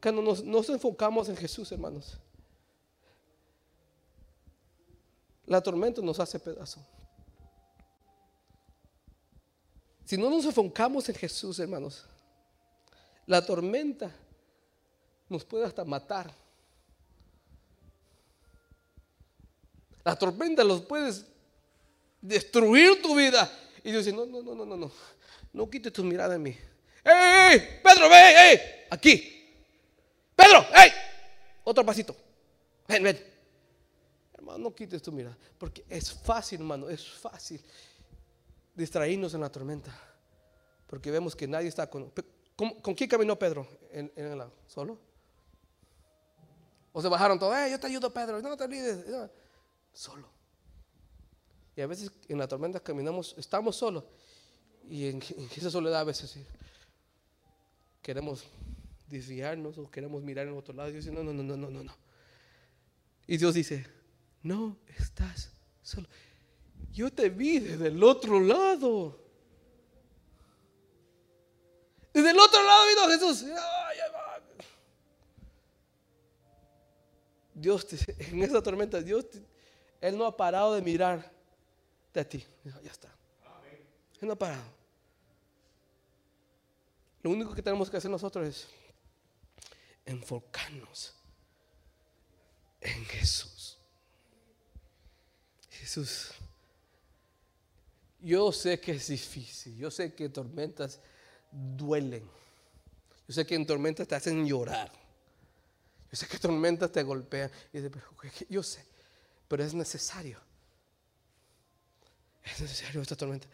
Cuando 0.00 0.22
nos, 0.22 0.68
enfocamos 0.68 1.28
en 1.28 1.36
Jesús, 1.36 1.72
hermanos, 1.72 2.16
la 5.46 5.60
tormenta 5.60 6.00
nos 6.00 6.20
hace 6.20 6.38
pedazo. 6.38 6.84
Si 10.04 10.16
no 10.16 10.30
nos 10.30 10.44
enfocamos 10.44 11.08
en 11.08 11.14
Jesús, 11.16 11.58
hermanos, 11.58 12.04
la 13.26 13.44
tormenta 13.44 14.14
nos 15.28 15.44
puede 15.44 15.64
hasta 15.64 15.84
matar. 15.84 16.32
La 20.04 20.16
tormenta 20.16 20.64
los 20.64 20.82
puedes 20.82 21.26
destruir 22.22 23.02
tu 23.02 23.16
vida. 23.16 23.50
Y 23.82 23.90
Dios 23.90 24.04
dice, 24.04 24.16
no, 24.16 24.24
no, 24.24 24.42
no, 24.42 24.54
no, 24.54 24.64
no, 24.64 24.76
no. 24.76 24.92
No 25.52 25.68
quites 25.68 25.92
tu 25.92 26.04
mirada 26.04 26.36
en 26.36 26.42
mí. 26.42 26.56
¡Ey, 27.04 27.52
ey! 27.52 27.80
Pedro, 27.82 28.08
ve, 28.08 28.52
ey! 28.52 28.60
Aquí. 28.90 29.37
Pedro, 30.38 30.64
¡hey! 30.72 30.92
Otro 31.64 31.84
pasito. 31.84 32.14
Ven, 32.86 33.02
ven. 33.02 33.18
Hermano, 34.32 34.58
no 34.58 34.72
quites 34.72 35.02
tu 35.02 35.10
mirada. 35.10 35.36
Porque 35.58 35.84
es 35.88 36.12
fácil, 36.12 36.60
hermano, 36.60 36.88
es 36.88 37.04
fácil 37.04 37.60
distraernos 38.72 39.34
en 39.34 39.40
la 39.40 39.50
tormenta. 39.50 39.92
Porque 40.86 41.10
vemos 41.10 41.34
que 41.34 41.48
nadie 41.48 41.66
está 41.66 41.90
con. 41.90 42.12
¿Con, 42.54 42.94
quién 42.94 43.10
caminó 43.10 43.36
Pedro 43.36 43.66
en, 43.90 44.12
el 44.14 44.38
lado? 44.38 44.52
¿Solo? 44.68 44.96
O 46.92 47.02
se 47.02 47.08
bajaron 47.08 47.38
todos, 47.38 47.56
eh, 47.56 47.70
yo 47.70 47.78
te 47.78 47.88
ayudo, 47.88 48.12
Pedro, 48.12 48.40
no 48.40 48.56
te 48.56 48.64
olvides. 48.64 49.04
Solo. 49.92 50.28
Y 51.76 51.80
a 51.80 51.86
veces 51.86 52.12
en 52.28 52.38
la 52.38 52.46
tormenta 52.46 52.80
caminamos, 52.80 53.34
estamos 53.36 53.76
solos. 53.76 54.04
Y 54.88 55.08
en, 55.08 55.22
esa 55.56 55.70
soledad 55.70 56.00
a 56.00 56.04
veces 56.04 56.38
queremos 58.02 58.44
desviarnos 59.08 59.78
o 59.78 59.90
queremos 59.90 60.22
mirar 60.22 60.46
en 60.46 60.54
otro 60.54 60.74
lado. 60.74 60.90
Dios 60.90 61.04
dice, 61.04 61.14
no, 61.14 61.22
no, 61.22 61.32
no, 61.32 61.42
no, 61.42 61.56
no, 61.56 61.84
no. 61.84 61.96
Y 63.26 63.36
Dios 63.36 63.54
dice, 63.54 63.86
no 64.42 64.78
estás 64.86 65.50
solo. 65.82 66.08
Yo 66.92 67.12
te 67.12 67.28
vi 67.28 67.58
desde 67.58 67.88
el 67.88 68.02
otro 68.02 68.40
lado. 68.40 69.18
Desde 72.12 72.30
el 72.30 72.38
otro 72.38 72.62
lado 72.62 72.86
vino 72.88 73.08
Jesús. 73.08 73.44
Dios, 77.54 77.86
en 78.18 78.42
esa 78.42 78.62
tormenta, 78.62 79.00
Dios, 79.00 79.26
Él 80.00 80.16
no 80.16 80.24
ha 80.24 80.36
parado 80.36 80.74
de 80.74 80.82
mirar 80.82 81.30
de 82.14 82.24
ti. 82.24 82.44
Ya 82.82 82.90
está. 82.90 83.08
Él 84.20 84.26
no 84.26 84.32
ha 84.32 84.38
parado. 84.38 84.78
Lo 87.22 87.30
único 87.30 87.54
que 87.54 87.62
tenemos 87.62 87.90
que 87.90 87.96
hacer 87.96 88.10
nosotros 88.10 88.46
es 88.46 88.68
enfocarnos 90.08 91.14
en 92.80 93.04
Jesús. 93.06 93.78
Jesús. 95.70 96.30
Yo 98.20 98.50
sé 98.52 98.80
que 98.80 98.92
es 98.92 99.08
difícil, 99.08 99.76
yo 99.76 99.90
sé 99.90 100.14
que 100.14 100.28
tormentas 100.28 101.00
duelen, 101.52 102.28
yo 103.28 103.34
sé 103.34 103.46
que 103.46 103.54
en 103.54 103.64
tormentas 103.64 104.08
te 104.08 104.16
hacen 104.16 104.44
llorar, 104.44 104.90
yo 106.10 106.16
sé 106.16 106.26
que 106.26 106.38
tormentas 106.38 106.90
te 106.90 107.02
golpean, 107.04 107.50
yo 108.48 108.62
sé, 108.62 108.84
pero 109.46 109.62
es 109.62 109.72
necesario, 109.72 110.40
es 112.42 112.60
necesario 112.60 113.00
esta 113.02 113.14
tormenta. 113.14 113.46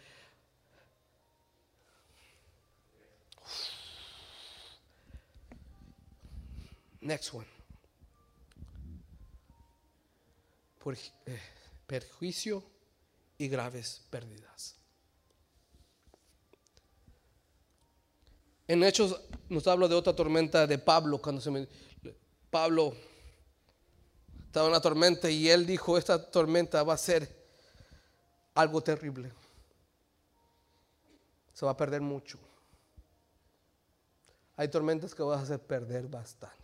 Next 7.05 7.35
one. 7.35 7.47
Por, 10.79 10.95
eh, 10.95 11.41
perjuicio 11.87 12.65
y 13.37 13.47
graves 13.49 14.03
pérdidas. 14.09 14.75
En 18.67 18.83
Hechos 18.83 19.21
nos 19.51 19.67
habla 19.67 19.87
de 19.87 19.95
otra 19.95 20.17
tormenta 20.17 20.67
de 20.67 20.79
Pablo, 20.79 21.21
cuando 21.21 21.43
se 21.43 21.51
me, 21.51 21.69
Pablo 22.51 22.95
estaba 24.47 24.67
en 24.67 24.73
la 24.73 24.81
tormenta 24.81 25.29
y 25.29 25.51
él 25.51 25.67
dijo, 25.67 25.99
esta 25.99 26.31
tormenta 26.31 26.83
va 26.83 26.95
a 26.95 26.99
ser 26.99 27.29
algo 28.55 28.81
terrible. 28.83 29.31
Se 31.53 31.67
va 31.67 31.73
a 31.73 31.77
perder 31.77 32.01
mucho. 32.01 32.39
Hay 34.57 34.69
tormentas 34.69 35.15
que 35.15 35.23
vas 35.23 35.41
a 35.41 35.43
hacer 35.43 35.61
perder 35.61 36.09
bastante. 36.09 36.64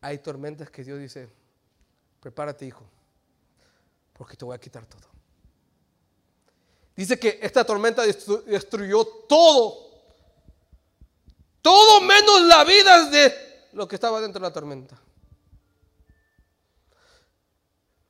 Hay 0.00 0.18
tormentas 0.18 0.70
que 0.70 0.84
Dios 0.84 0.98
dice, 0.98 1.28
prepárate 2.20 2.66
hijo, 2.66 2.84
porque 4.12 4.36
te 4.36 4.44
voy 4.44 4.54
a 4.54 4.60
quitar 4.60 4.86
todo. 4.86 5.08
Dice 6.94 7.18
que 7.18 7.38
esta 7.42 7.64
tormenta 7.64 8.02
destruyó 8.04 9.04
todo, 9.28 9.88
todo 11.62 12.00
menos 12.00 12.42
la 12.42 12.64
vida 12.64 13.08
de 13.10 13.68
lo 13.72 13.86
que 13.86 13.94
estaba 13.94 14.20
dentro 14.20 14.40
de 14.40 14.48
la 14.48 14.52
tormenta. 14.52 15.00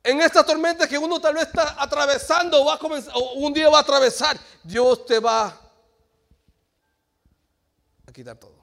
En 0.01 0.21
esta 0.21 0.43
tormenta 0.43 0.87
que 0.87 0.97
uno 0.97 1.19
tal 1.19 1.35
vez 1.35 1.47
está 1.47 1.81
atravesando 1.81 2.65
va 2.65 2.75
a 2.75 2.79
comenzar, 2.79 3.13
o 3.15 3.33
un 3.33 3.53
día 3.53 3.69
va 3.69 3.79
a 3.79 3.81
atravesar, 3.81 4.39
Dios 4.63 5.05
te 5.05 5.19
va 5.19 5.47
a 8.07 8.11
quitar 8.11 8.37
todo. 8.37 8.58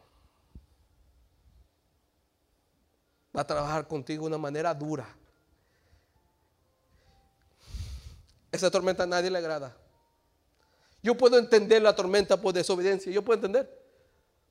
Va 3.37 3.43
a 3.43 3.47
trabajar 3.47 3.87
contigo 3.87 4.23
de 4.23 4.29
una 4.29 4.39
manera 4.39 4.73
dura. 4.73 5.07
Esa 8.51 8.71
tormenta 8.71 9.03
a 9.03 9.07
nadie 9.07 9.31
le 9.31 9.39
agrada. 9.39 9.77
Yo 11.03 11.15
puedo 11.17 11.39
entender 11.39 11.83
la 11.83 11.95
tormenta 11.95 12.41
por 12.41 12.55
desobediencia. 12.55 13.13
Yo 13.13 13.23
puedo 13.23 13.37
entender. 13.37 13.71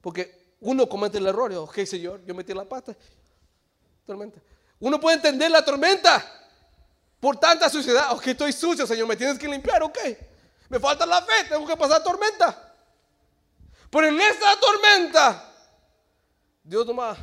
Porque 0.02 0.54
uno 0.60 0.88
comete 0.88 1.18
el 1.18 1.26
error. 1.26 1.52
Ok, 1.54 1.80
Señor, 1.86 2.24
yo 2.26 2.36
metí 2.36 2.54
la 2.54 2.66
pata. 2.66 2.96
Tormenta. 4.06 4.40
Uno 4.80 5.00
puede 5.00 5.16
entender 5.16 5.50
la 5.50 5.66
tormenta 5.66 6.24
por 7.20 7.38
tanta 7.38 7.70
suciedad. 7.70 8.14
Ok, 8.14 8.28
estoy 8.28 8.54
sucio, 8.54 8.86
Señor, 8.86 9.08
me 9.08 9.16
tienes 9.16 9.40
que 9.40 9.48
limpiar. 9.48 9.82
Ok, 9.82 9.98
me 10.70 10.80
falta 10.80 11.08
la 11.08 11.24
fe, 11.24 11.46
tengo 11.50 11.66
que 11.66 11.76
pasar 11.76 12.04
tormenta. 12.04 12.76
Pero 13.90 14.08
en 14.08 14.20
esta 14.20 14.60
tormenta, 14.60 15.54
Dios 16.64 16.86
nomás 16.86 17.18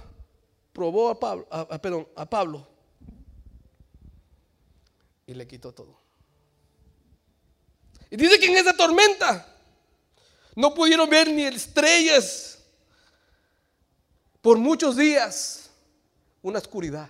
probó 0.72 1.10
a 1.10 1.18
Pablo, 1.18 1.46
perdón, 1.80 2.08
a 2.16 2.24
Pablo 2.26 2.66
y 5.26 5.34
le 5.34 5.46
quitó 5.46 5.72
todo. 5.72 5.98
Y 8.10 8.16
dice 8.16 8.38
que 8.38 8.46
en 8.46 8.56
esa 8.56 8.76
tormenta 8.76 9.46
no 10.54 10.74
pudieron 10.74 11.08
ver 11.08 11.28
ni 11.28 11.44
estrellas 11.44 12.58
por 14.40 14.58
muchos 14.58 14.96
días, 14.96 15.70
una 16.42 16.58
oscuridad. 16.58 17.08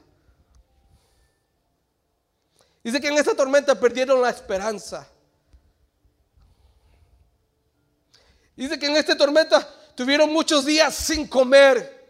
Dice 2.85 3.01
que 3.01 3.09
en 3.09 3.19
esa 3.19 3.35
tormenta 3.35 3.79
perdieron 3.79 4.21
la 4.21 4.31
esperanza. 4.31 5.09
Dice 8.55 8.79
que 8.79 8.87
en 8.87 8.97
esta 8.97 9.17
tormenta 9.17 9.67
tuvieron 9.95 10.33
muchos 10.33 10.67
días 10.67 10.95
sin 10.95 11.27
comer. 11.27 12.02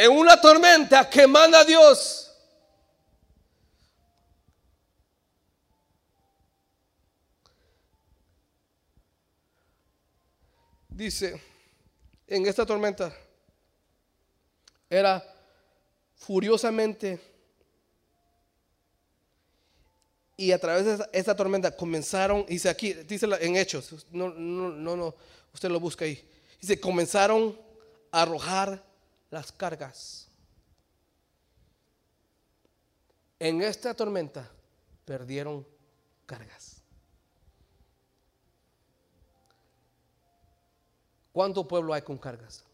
En 0.00 0.12
una 0.12 0.40
tormenta 0.40 1.10
que 1.10 1.26
manda 1.26 1.64
Dios. 1.64 2.32
Dice, 10.88 11.42
en 12.28 12.46
esta 12.46 12.64
tormenta 12.64 13.12
era 14.88 15.20
furiosamente 16.14 17.20
y 20.36 20.52
a 20.52 20.60
través 20.60 20.84
de 20.84 21.08
esta, 21.12 21.34
tormenta 21.34 21.76
comenzaron, 21.76 22.46
dice 22.46 22.68
aquí, 22.68 22.92
dice 22.92 23.26
en 23.40 23.56
Hechos, 23.56 24.06
no, 24.12 24.28
no, 24.28 24.68
no, 24.68 24.94
no, 24.94 25.14
usted 25.52 25.68
lo 25.68 25.80
busca 25.80 26.04
ahí. 26.04 26.24
Dice, 26.60 26.78
comenzaron 26.78 27.58
a 28.12 28.22
arrojar 28.22 28.87
las 29.30 29.52
cargas. 29.52 30.28
En 33.38 33.62
esta 33.62 33.94
tormenta 33.94 34.50
perdieron 35.04 35.66
cargas. 36.26 36.82
¿Cuánto 41.32 41.68
pueblo 41.68 41.94
hay 41.94 42.02
con 42.02 42.18
cargas? 42.18 42.64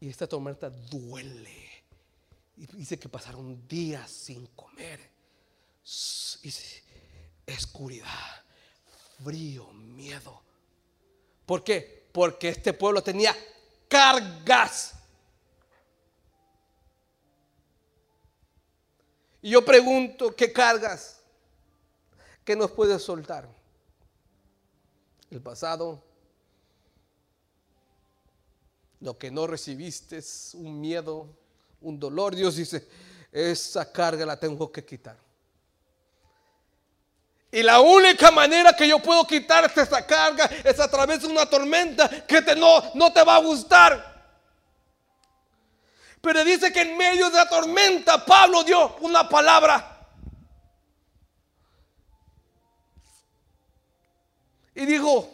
Y 0.00 0.08
esta 0.08 0.26
tormenta 0.26 0.68
duele. 0.70 1.68
Y 2.56 2.66
dice 2.66 2.98
que 2.98 3.08
pasaron 3.08 3.66
días 3.68 4.10
sin 4.10 4.46
comer. 4.48 5.00
oscuridad, 7.46 8.44
frío, 9.22 9.72
miedo. 9.72 10.42
¿Por 11.46 11.62
qué? 11.62 11.97
Porque 12.12 12.48
este 12.48 12.72
pueblo 12.72 13.02
tenía 13.02 13.36
cargas. 13.88 14.94
Y 19.40 19.50
yo 19.50 19.64
pregunto, 19.64 20.34
¿qué 20.34 20.52
cargas? 20.52 21.20
¿Qué 22.44 22.56
nos 22.56 22.70
puede 22.70 22.98
soltar? 22.98 23.48
El 25.30 25.40
pasado, 25.42 26.02
lo 29.00 29.16
que 29.18 29.30
no 29.30 29.46
recibiste 29.46 30.18
es 30.18 30.54
un 30.54 30.80
miedo, 30.80 31.28
un 31.80 32.00
dolor, 32.00 32.34
Dios 32.34 32.56
dice, 32.56 32.88
esa 33.30 33.92
carga 33.92 34.24
la 34.26 34.38
tengo 34.40 34.72
que 34.72 34.84
quitar. 34.84 35.27
Y 37.50 37.62
la 37.62 37.80
única 37.80 38.30
manera 38.30 38.74
que 38.74 38.86
yo 38.86 38.98
puedo 38.98 39.26
quitarte 39.26 39.80
esa 39.80 40.06
carga 40.06 40.50
es 40.62 40.78
a 40.78 40.90
través 40.90 41.22
de 41.22 41.28
una 41.28 41.46
tormenta 41.46 42.08
que 42.26 42.42
te, 42.42 42.54
no, 42.54 42.82
no 42.94 43.12
te 43.12 43.24
va 43.24 43.36
a 43.36 43.40
gustar. 43.40 44.08
Pero 46.20 46.44
dice 46.44 46.72
que 46.72 46.82
en 46.82 46.96
medio 46.96 47.30
de 47.30 47.36
la 47.36 47.48
tormenta 47.48 48.24
Pablo 48.24 48.64
dio 48.64 48.96
una 49.00 49.28
palabra. 49.28 49.94
Y 54.74 54.84
dijo, 54.84 55.28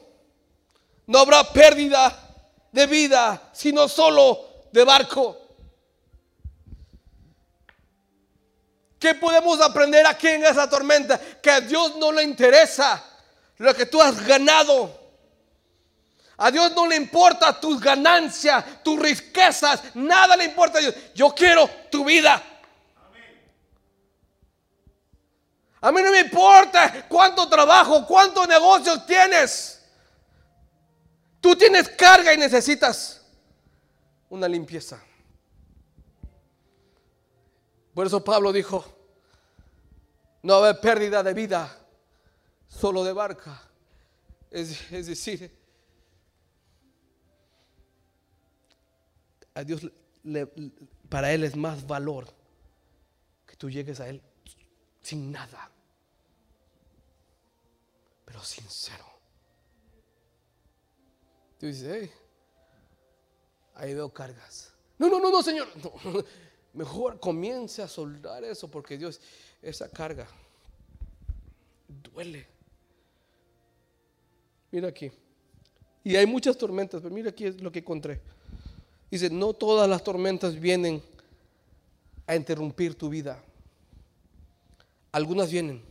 no 1.07 1.19
habrá 1.19 1.45
pérdida 1.45 2.17
de 2.71 2.87
vida, 2.87 3.51
sino 3.53 3.89
solo 3.89 4.69
de 4.73 4.85
barco. 4.85 5.44
¿Qué 9.05 9.15
podemos 9.15 9.61
aprender 9.61 10.07
aquí 10.07 10.29
en 10.29 10.47
esa 10.47 10.67
tormenta? 10.67 11.21
Que 11.43 11.51
a 11.51 11.61
Dios 11.61 11.95
no 11.97 12.11
le 12.11 12.23
interesa 12.23 13.05
lo 13.59 13.75
que 13.75 13.85
tú 13.85 14.01
has 14.01 14.27
ganado. 14.27 14.99
A 16.39 16.51
Dios 16.51 16.73
no 16.75 16.87
le 16.87 16.97
importa 16.97 17.61
tus 17.61 17.79
ganancias, 17.79 18.83
tus 18.83 18.99
riquezas, 18.99 19.95
nada 19.95 20.35
le 20.39 20.45
importa 20.45 20.79
a 20.79 20.81
Dios. 20.81 20.95
Yo 21.15 21.35
quiero 21.35 21.69
tu 21.91 22.03
vida. 22.03 22.43
A 25.83 25.93
mí 25.93 26.01
no 26.01 26.11
me 26.11 26.21
importa 26.21 27.05
cuánto 27.07 27.47
trabajo, 27.47 28.07
cuántos 28.07 28.49
negocios 28.49 29.05
tienes. 29.05 29.83
Tú 31.43 31.55
tienes 31.55 31.91
carga 31.91 32.33
y 32.33 32.39
necesitas 32.39 33.21
una 34.31 34.49
limpieza. 34.49 34.99
Por 37.95 38.07
eso 38.07 38.23
Pablo 38.25 38.53
dijo, 38.53 38.85
no 40.43 40.55
haber 40.55 40.81
pérdida 40.81 41.23
de 41.23 41.33
vida, 41.33 41.87
solo 42.69 43.05
de 43.05 43.13
barca. 43.13 43.63
Es, 44.51 44.91
decir, 44.91 45.51
a 49.55 49.65
Dios 49.65 49.91
para 51.09 51.33
Él 51.33 51.45
es 51.45 51.57
más 51.57 51.87
valor 51.87 52.27
que 53.47 53.57
tú 53.57 53.71
llegues 53.71 54.01
a 54.01 54.09
Él 54.09 54.23
sin 55.01 55.31
nada, 55.31 55.71
pero 58.25 58.43
sincero. 58.43 59.05
Tú 61.59 61.67
dices, 61.67 61.89
hey, 61.91 62.11
ahí 63.75 63.95
veo 63.95 64.13
cargas. 64.13 64.73
No, 64.99 65.09
no, 65.09 65.21
no, 65.21 65.31
no, 65.31 65.43
Señor. 65.43 65.69
Mejor 66.75 67.21
comience 67.21 67.81
a 67.83 67.89
soldar 67.89 68.45
eso 68.45 68.69
porque 68.69 68.99
Dios, 68.99 69.21
esa 69.63 69.89
carga 69.89 70.27
duele. 71.89 72.47
Mira 74.71 74.89
aquí. 74.89 75.11
Y 76.03 76.17
hay 76.17 76.27
muchas 76.27 76.59
tormentas, 76.59 77.01
pero 77.01 77.15
mira 77.15 77.31
aquí 77.31 77.47
es 77.47 77.61
lo 77.61 77.73
que 77.73 77.79
encontré. 77.79 78.21
Dice, 79.11 79.31
no 79.31 79.53
todas 79.53 79.89
las 79.89 80.03
tormentas 80.03 80.59
vienen 80.59 81.03
a 82.27 82.37
interrumpir 82.37 82.95
tu 82.97 83.09
vida. 83.09 83.43
Algunas 85.13 85.51
vienen 85.51 85.83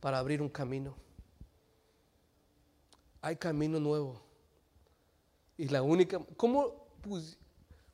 para 0.00 0.18
abrir 0.18 0.40
un 0.40 0.48
camino. 0.48 0.94
Hay 3.20 3.36
camino 3.36 3.80
nuevo. 3.80 4.20
Y 5.58 5.68
la 5.68 5.82
única, 5.82 6.20
¿cómo 6.36 6.86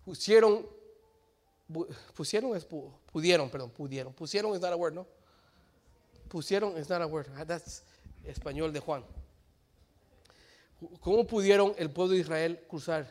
pusieron 0.04 0.66
pusieron 2.14 2.56
es 2.56 2.64
pudieron, 2.64 3.50
perdón, 3.50 3.70
pudieron. 3.70 4.12
Pusieron 4.12 4.54
es 4.54 4.60
not 4.60 4.72
a 4.72 4.76
word, 4.76 4.94
¿no? 4.94 5.06
Pusieron 6.28 6.76
es 6.76 6.88
not 6.88 7.02
a 7.02 7.06
word. 7.06 7.26
Ah, 7.36 7.44
that's 7.44 7.82
español 8.24 8.72
de 8.72 8.80
Juan. 8.80 9.04
¿Cómo 11.00 11.26
pudieron 11.26 11.74
el 11.76 11.90
pueblo 11.90 12.14
de 12.14 12.20
Israel 12.20 12.64
cruzar 12.68 13.06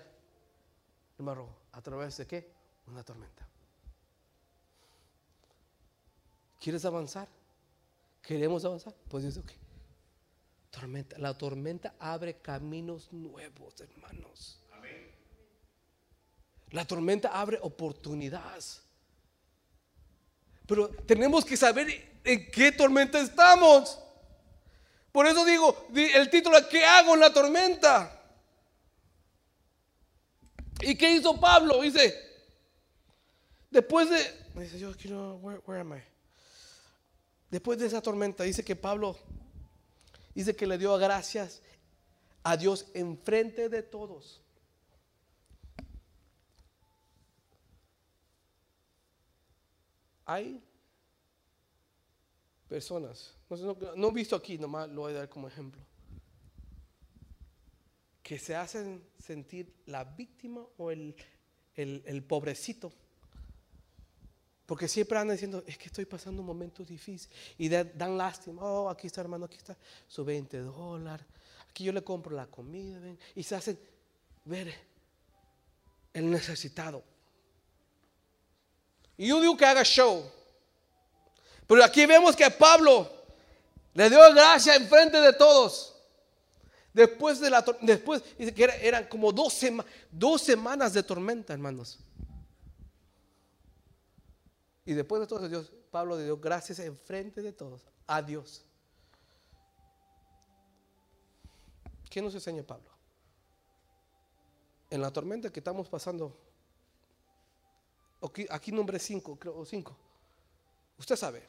el 1.17 1.25
mar 1.25 1.37
rojo? 1.37 1.55
¿A 1.73 1.81
través 1.81 2.15
de 2.17 2.25
qué? 2.25 2.49
Una 2.87 3.03
tormenta. 3.03 3.47
¿Quieres 6.59 6.85
avanzar? 6.85 7.27
¿Queremos 8.21 8.63
avanzar? 8.65 8.95
Pues 9.09 9.23
dice, 9.23 9.39
ok. 9.39 9.51
Tormenta. 10.71 11.17
La 11.17 11.37
tormenta 11.37 11.95
abre 11.99 12.37
caminos 12.37 13.11
nuevos, 13.11 13.79
hermanos. 13.81 14.59
La 16.71 16.85
tormenta 16.85 17.29
abre 17.29 17.59
oportunidades. 17.61 18.81
Pero 20.67 20.89
tenemos 20.89 21.45
que 21.45 21.55
saber 21.55 22.19
en 22.23 22.51
qué 22.51 22.71
tormenta 22.71 23.19
estamos. 23.19 23.99
Por 25.11 25.25
eso 25.25 25.45
digo, 25.45 25.87
el 25.95 26.29
título, 26.29 26.57
¿qué 26.69 26.83
hago 26.83 27.13
en 27.13 27.21
la 27.21 27.33
tormenta? 27.33 28.21
¿Y 30.81 30.95
qué 30.95 31.11
hizo 31.11 31.39
Pablo? 31.39 31.81
Dice, 31.81 32.13
después 33.71 34.09
de, 34.09 34.61
dice, 34.61 34.77
yo 34.77 34.91
where, 35.37 35.79
am 35.79 35.97
I? 35.97 36.01
Después 37.49 37.79
de 37.79 37.87
esa 37.87 38.01
tormenta, 38.01 38.43
dice 38.43 38.63
que 38.63 38.75
Pablo, 38.75 39.17
dice 40.35 40.55
que 40.55 40.67
le 40.67 40.77
dio 40.77 40.95
gracias 40.97 41.61
a 42.43 42.57
Dios 42.57 42.85
en 42.93 43.17
frente 43.17 43.69
de 43.69 43.83
todos. 43.83 44.41
Hay 50.29 50.61
personas, 52.67 53.33
no, 53.95 54.09
he 54.09 54.11
visto 54.11 54.35
aquí, 54.35 54.57
nomás 54.57 54.89
lo 54.89 55.01
voy 55.03 55.13
a 55.13 55.19
dar 55.19 55.29
como 55.29 55.47
ejemplo, 55.47 55.81
que 58.21 58.37
se 58.37 58.53
hacen 58.53 59.01
sentir 59.17 59.73
la 59.85 60.03
víctima 60.03 60.65
o 60.75 60.91
el, 60.91 61.15
el, 61.75 62.23
pobrecito. 62.23 62.91
Porque 64.65 64.89
siempre 64.89 65.17
andan 65.17 65.37
diciendo, 65.37 65.63
es 65.65 65.77
que 65.77 65.85
estoy 65.85 66.03
pasando 66.03 66.41
un 66.41 66.47
momento 66.47 66.83
difícil. 66.83 67.31
Y 67.57 67.69
dan 67.69 68.17
lástima. 68.17 68.61
Oh, 68.61 68.89
aquí 68.89 69.07
está 69.07 69.21
hermano, 69.21 69.45
aquí 69.45 69.55
está 69.55 69.77
su 70.09 70.25
20 70.25 70.57
dólares. 70.59 71.25
Aquí 71.69 71.85
yo 71.85 71.93
le 71.93 72.03
compro 72.03 72.35
la 72.35 72.47
comida. 72.47 72.99
Y 73.33 73.43
se 73.43 73.55
hacen 73.55 73.79
ver 74.43 74.75
el 76.11 76.29
necesitado. 76.29 77.01
Y 79.17 79.27
yo 79.27 79.41
digo 79.41 79.57
que 79.57 79.65
haga 79.65 79.83
show. 79.83 80.23
Pero 81.65 81.83
aquí 81.83 82.05
vemos 82.05 82.35
que 82.35 82.49
Pablo 82.49 83.11
le 83.93 84.09
dio 84.09 84.19
gracia 84.33 84.75
en 84.75 84.87
frente 84.87 85.19
de 85.19 85.33
todos. 85.33 85.95
Después 86.93 87.39
de 87.39 87.49
la 87.49 87.63
después 87.81 88.23
dice 88.37 88.53
que 88.53 88.63
eran 88.81 89.07
como 89.07 89.31
dos, 89.31 89.59
dos 90.11 90.41
semanas 90.41 90.93
de 90.93 91.03
tormenta, 91.03 91.53
hermanos. 91.53 91.99
Y 94.85 94.93
después 94.93 95.19
de 95.19 95.27
todo 95.27 95.49
Dios, 95.49 95.71
Pablo 95.91 96.17
le 96.17 96.23
dio 96.23 96.37
gracias 96.37 96.79
en 96.79 96.95
frente 96.95 97.41
de 97.41 97.51
todos 97.51 97.81
a 98.07 98.21
Dios. 98.21 98.63
¿Qué 102.09 102.21
nos 102.21 102.33
enseña 102.33 102.63
Pablo? 102.63 102.89
En 104.89 105.01
la 105.01 105.11
tormenta 105.11 105.51
que 105.51 105.59
estamos 105.59 105.89
pasando 105.89 106.35
Aquí, 108.21 108.47
aquí 108.49 108.71
nombre 108.71 108.99
5, 108.99 109.37
creo, 109.37 109.65
5. 109.65 109.97
Usted 110.97 111.15
sabe, 111.15 111.47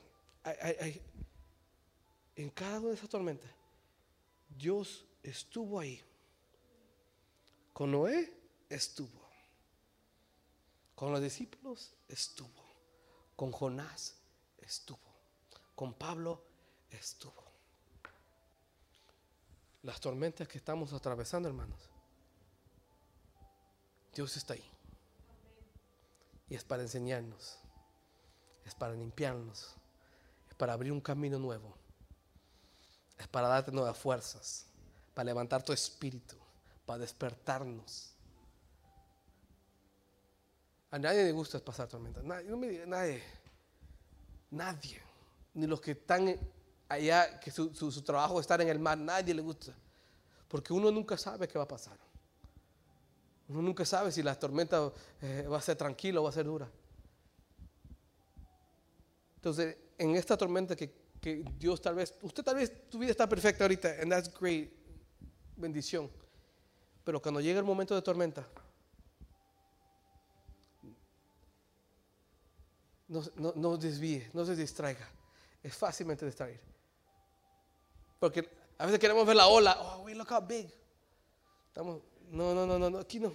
en 2.37 2.50
cada 2.50 2.81
una 2.81 2.88
de 2.90 2.94
esas 2.94 3.09
tormentas, 3.09 3.50
Dios 4.48 5.07
estuvo 5.22 5.81
ahí. 5.81 6.02
Con 7.72 7.92
Noé 7.92 8.33
estuvo. 8.68 9.28
Con 10.94 11.12
los 11.12 11.22
discípulos 11.22 11.92
estuvo. 12.09 12.66
Con 13.37 13.52
Jonás 13.52 14.16
estuvo. 14.59 14.98
Con 15.74 15.94
Pablo 15.94 16.44
estuvo. 16.90 17.44
Las 19.83 20.00
tormentas 20.00 20.48
que 20.48 20.59
estamos 20.59 20.92
atravesando, 20.92 21.48
hermanos, 21.48 21.88
Dios 24.12 24.37
está 24.37 24.54
ahí. 24.54 24.77
Y 26.48 26.54
es 26.54 26.64
para 26.64 26.82
enseñarnos, 26.82 27.58
es 28.64 28.74
para 28.74 28.94
limpiarnos, 28.94 29.74
es 30.48 30.54
para 30.54 30.72
abrir 30.72 30.92
un 30.92 31.00
camino 31.00 31.38
nuevo, 31.38 31.74
es 33.18 33.28
para 33.28 33.48
darte 33.48 33.70
nuevas 33.70 33.98
fuerzas, 33.98 34.66
para 35.14 35.26
levantar 35.26 35.62
tu 35.62 35.72
espíritu, 35.72 36.37
para 36.87 37.00
despertarnos. 37.00 38.14
A 40.90 40.98
nadie 40.98 41.24
le 41.24 41.32
gusta 41.32 41.58
pasar 41.58 41.87
tormentas, 41.87 42.24
nadie, 42.24 42.48
no 42.48 42.56
me 42.56 42.87
nadie, 42.87 43.22
nadie, 44.50 45.02
ni 45.52 45.66
los 45.66 45.82
que 45.82 45.90
están 45.90 46.34
allá, 46.88 47.38
que 47.40 47.50
su, 47.50 47.74
su, 47.74 47.92
su 47.92 48.02
trabajo 48.02 48.40
es 48.40 48.44
estar 48.44 48.61
en 48.62 48.68
el 48.68 48.78
mar, 48.78 48.96
nadie 48.96 49.34
le 49.34 49.42
gusta, 49.42 49.74
porque 50.48 50.72
uno 50.72 50.90
nunca 50.90 51.18
sabe 51.18 51.46
qué 51.46 51.58
va 51.58 51.64
a 51.64 51.68
pasar. 51.68 52.07
Uno 53.48 53.62
nunca 53.62 53.84
sabe 53.84 54.12
si 54.12 54.22
la 54.22 54.38
tormenta 54.38 54.92
eh, 55.22 55.46
va 55.50 55.58
a 55.58 55.62
ser 55.62 55.76
tranquila 55.76 56.20
o 56.20 56.24
va 56.24 56.30
a 56.30 56.32
ser 56.32 56.44
dura. 56.44 56.70
Entonces, 59.37 59.76
en 59.96 60.16
esta 60.16 60.37
tormenta 60.37 60.76
que, 60.76 60.92
que, 61.20 61.44
Dios 61.58 61.80
tal 61.80 61.94
vez, 61.94 62.14
usted 62.22 62.42
tal 62.42 62.56
vez 62.56 62.88
tu 62.90 62.98
vida 62.98 63.11
está 63.11 63.28
perfecta 63.28 63.64
ahorita, 63.64 63.88
and 64.02 64.11
that's 64.11 64.28
great, 64.38 64.70
bendición. 65.56 66.11
Pero 67.04 67.22
cuando 67.22 67.40
llega 67.40 67.58
el 67.58 67.64
momento 67.64 67.94
de 67.94 68.02
tormenta, 68.02 68.46
no, 73.08 73.22
no, 73.37 73.52
no 73.56 73.76
desvíe, 73.78 74.28
no 74.34 74.44
se 74.44 74.54
distraiga. 74.54 75.08
Es 75.62 75.74
fácilmente 75.74 76.26
distraer. 76.26 76.61
Porque 78.20 78.48
a 78.76 78.84
veces 78.84 79.00
queremos 79.00 79.26
ver 79.26 79.37
la 79.37 79.46
ola. 79.46 79.76
Oh, 79.80 80.02
we 80.02 80.14
look 80.14 80.30
how 80.30 80.40
big. 80.40 80.70
Estamos, 81.68 82.02
no, 82.30 82.54
no, 82.54 82.78
no, 82.78 82.90
no, 82.90 82.98
aquí 82.98 83.20
no. 83.20 83.32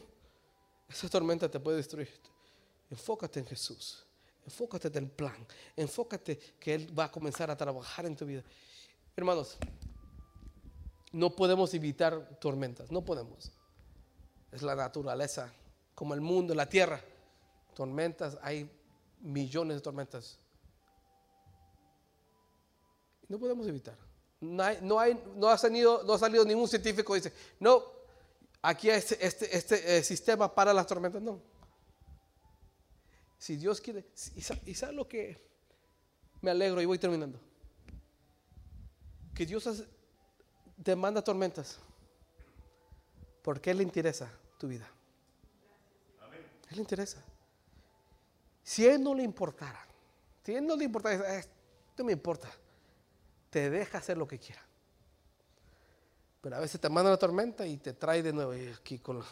Esa 0.90 1.10
tormenta 1.10 1.50
te 1.50 1.60
puede 1.60 1.78
destruir. 1.78 2.10
Enfócate 2.90 3.40
en 3.40 3.48
Jesús. 3.48 4.06
Enfócate 4.46 4.88
en 4.90 4.96
el 5.06 5.10
plan. 5.10 5.48
Enfócate 5.76 6.38
que 6.60 6.76
Él 6.76 6.98
va 6.98 7.06
a 7.06 7.12
comenzar 7.12 7.50
a 7.50 7.58
trabajar 7.58 8.06
en 8.06 8.16
tu 8.16 8.26
vida. 8.26 8.44
Hermanos, 9.16 9.58
no 11.12 11.36
podemos 11.36 11.74
evitar 11.74 12.38
tormentas. 12.40 12.92
No 12.92 13.04
podemos. 13.04 13.52
Es 14.52 14.62
la 14.62 14.76
naturaleza. 14.76 15.52
Como 15.96 16.14
el 16.14 16.22
mundo, 16.22 16.54
la 16.54 16.68
tierra. 16.68 17.02
Tormentas, 17.74 18.38
hay 18.42 18.70
millones 19.22 19.78
de 19.78 19.82
tormentas. 19.82 20.38
No 23.28 23.40
podemos 23.40 23.66
evitar. 23.68 23.98
No, 24.42 24.62
hay, 24.62 24.80
no, 24.82 25.00
hay, 25.00 25.24
no, 25.36 25.48
ha, 25.48 25.58
salido, 25.58 26.04
no 26.04 26.14
ha 26.14 26.20
salido 26.20 26.44
ningún 26.44 26.68
científico 26.68 27.14
que 27.14 27.20
dice, 27.20 27.34
no, 27.60 27.93
aquí 28.64 28.90
este, 28.90 29.24
este, 29.24 29.56
este 29.56 29.98
eh, 29.98 30.04
sistema 30.04 30.54
para 30.54 30.74
las 30.74 30.88
tormentas, 30.88 31.22
no. 31.22 31.40
Si 33.38 33.58
Dios 33.58 33.80
quiere, 33.82 34.06
y 34.66 34.74
sabe 34.74 34.94
lo 34.94 35.08
que 35.08 35.38
me 36.42 36.50
alegro 36.50 36.82
y 36.82 36.86
voy 36.86 36.98
terminando. 36.98 37.40
Que 39.36 39.46
Dios 39.46 39.84
te 40.82 40.96
manda 40.96 41.22
tormentas. 41.22 41.78
Porque 43.42 43.72
Él 43.72 43.78
le 43.78 43.84
interesa 43.84 44.32
tu 44.58 44.68
vida. 44.68 44.90
A 46.22 46.36
Él 46.70 46.76
le 46.76 46.82
interesa. 46.82 47.22
Si 48.64 48.88
Él 48.88 49.04
no 49.04 49.14
le 49.14 49.24
importara, 49.24 49.86
si 50.46 50.56
Él 50.56 50.66
no 50.66 50.78
le 50.78 50.86
importara, 50.86 51.38
esto 51.38 52.04
me 52.04 52.14
importa, 52.14 52.50
te 53.50 53.70
deja 53.70 53.98
hacer 53.98 54.18
lo 54.18 54.26
que 54.26 54.40
quiera. 54.40 54.62
Pero 56.44 56.58
a 56.58 56.60
veces 56.60 56.80
te 56.82 56.90
manda 56.90 57.10
una 57.10 57.18
tormenta 57.18 57.66
y 57.66 57.78
te 57.78 57.94
trae 57.94 58.22
de 58.22 58.34
nuevo 58.34 58.52
aquí 58.78 59.00
con. 59.00 59.24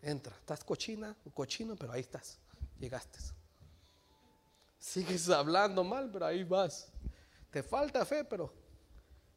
Entra, 0.00 0.34
estás 0.34 0.64
cochina, 0.64 1.14
cochino, 1.34 1.76
pero 1.76 1.92
ahí 1.92 2.00
estás, 2.00 2.38
llegaste. 2.78 3.18
Sigues 4.78 5.28
hablando 5.28 5.84
mal, 5.84 6.10
pero 6.10 6.24
ahí 6.24 6.42
vas. 6.42 6.88
Te 7.50 7.62
falta 7.62 8.02
fe, 8.06 8.24
pero 8.24 8.50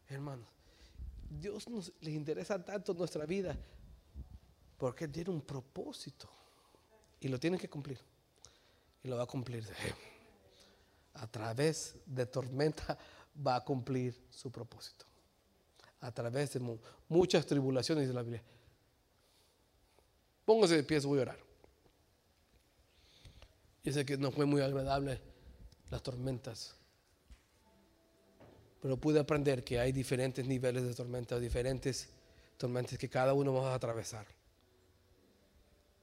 hermano, 0.07 0.45
Dios 1.29 1.67
nos 1.67 1.91
le 1.99 2.11
interesa 2.11 2.63
tanto 2.63 2.93
nuestra 2.93 3.25
vida 3.25 3.57
porque 4.77 5.09
tiene 5.09 5.31
un 5.31 5.41
propósito 5.41 6.29
y 7.19 7.27
lo 7.27 7.37
tiene 7.37 7.57
que 7.57 7.69
cumplir. 7.69 7.99
Y 9.03 9.09
lo 9.09 9.17
va 9.17 9.23
a 9.23 9.27
cumplir. 9.27 9.67
A 11.15 11.27
través 11.27 11.97
de 12.05 12.25
tormenta 12.25 12.97
va 13.45 13.57
a 13.57 13.65
cumplir 13.65 14.17
su 14.29 14.49
propósito 14.49 15.05
a 16.03 16.11
través 16.11 16.53
de 16.53 16.77
muchas 17.07 17.45
tribulaciones 17.45 18.07
de 18.09 18.13
la 18.13 18.21
Biblia. 18.21 18.43
Póngase 20.43 20.75
de 20.75 20.83
pie, 20.83 20.99
voy 20.99 21.19
a 21.19 21.21
orar. 21.21 21.39
Yo 23.85 23.93
sé 23.93 24.05
que 24.05 24.17
no 24.17 24.29
fue 24.29 24.45
muy 24.45 24.61
agradable 24.61 25.21
las 25.89 26.03
tormentas, 26.03 26.75
pero 28.81 28.97
pude 28.97 29.19
aprender 29.19 29.63
que 29.63 29.79
hay 29.79 29.93
diferentes 29.93 30.45
niveles 30.45 30.83
de 30.83 30.93
tormentas, 30.93 31.39
diferentes 31.39 32.09
tormentas 32.57 32.97
que 32.97 33.09
cada 33.09 33.33
uno 33.33 33.53
va 33.53 33.71
a 33.71 33.75
atravesar. 33.75 34.27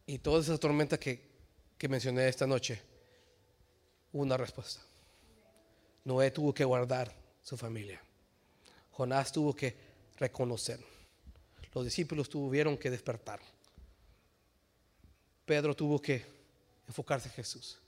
Y 0.07 0.19
todas 0.19 0.47
esas 0.47 0.59
tormentas 0.59 0.99
que, 0.99 1.21
que 1.77 1.89
mencioné 1.89 2.27
esta 2.27 2.47
noche, 2.47 2.81
una 4.13 4.39
respuesta. 4.39 4.81
Noé 6.05 6.31
tuvo 6.31 6.55
que 6.55 6.65
guardar 6.65 7.15
su 7.43 7.59
familia. 7.59 8.01
Jonás 8.93 9.31
tuvo 9.31 9.55
que 9.55 9.90
reconocer. 10.21 10.79
Los 11.73 11.85
discípulos 11.85 12.29
tuvieron 12.29 12.77
que 12.77 12.91
despertar. 12.91 13.41
Pedro 15.47 15.75
tuvo 15.75 16.01
que 16.01 16.25
enfocarse 16.87 17.29
en 17.29 17.35
Jesús. 17.35 17.81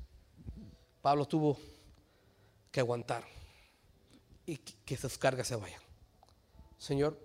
Pablo 1.01 1.27
tuvo 1.27 1.59
que 2.71 2.81
aguantar 2.81 3.25
y 4.47 4.57
que 4.57 4.97
sus 4.97 5.19
cargas 5.19 5.47
se 5.47 5.57
vayan. 5.57 5.83
Señor, 6.79 7.19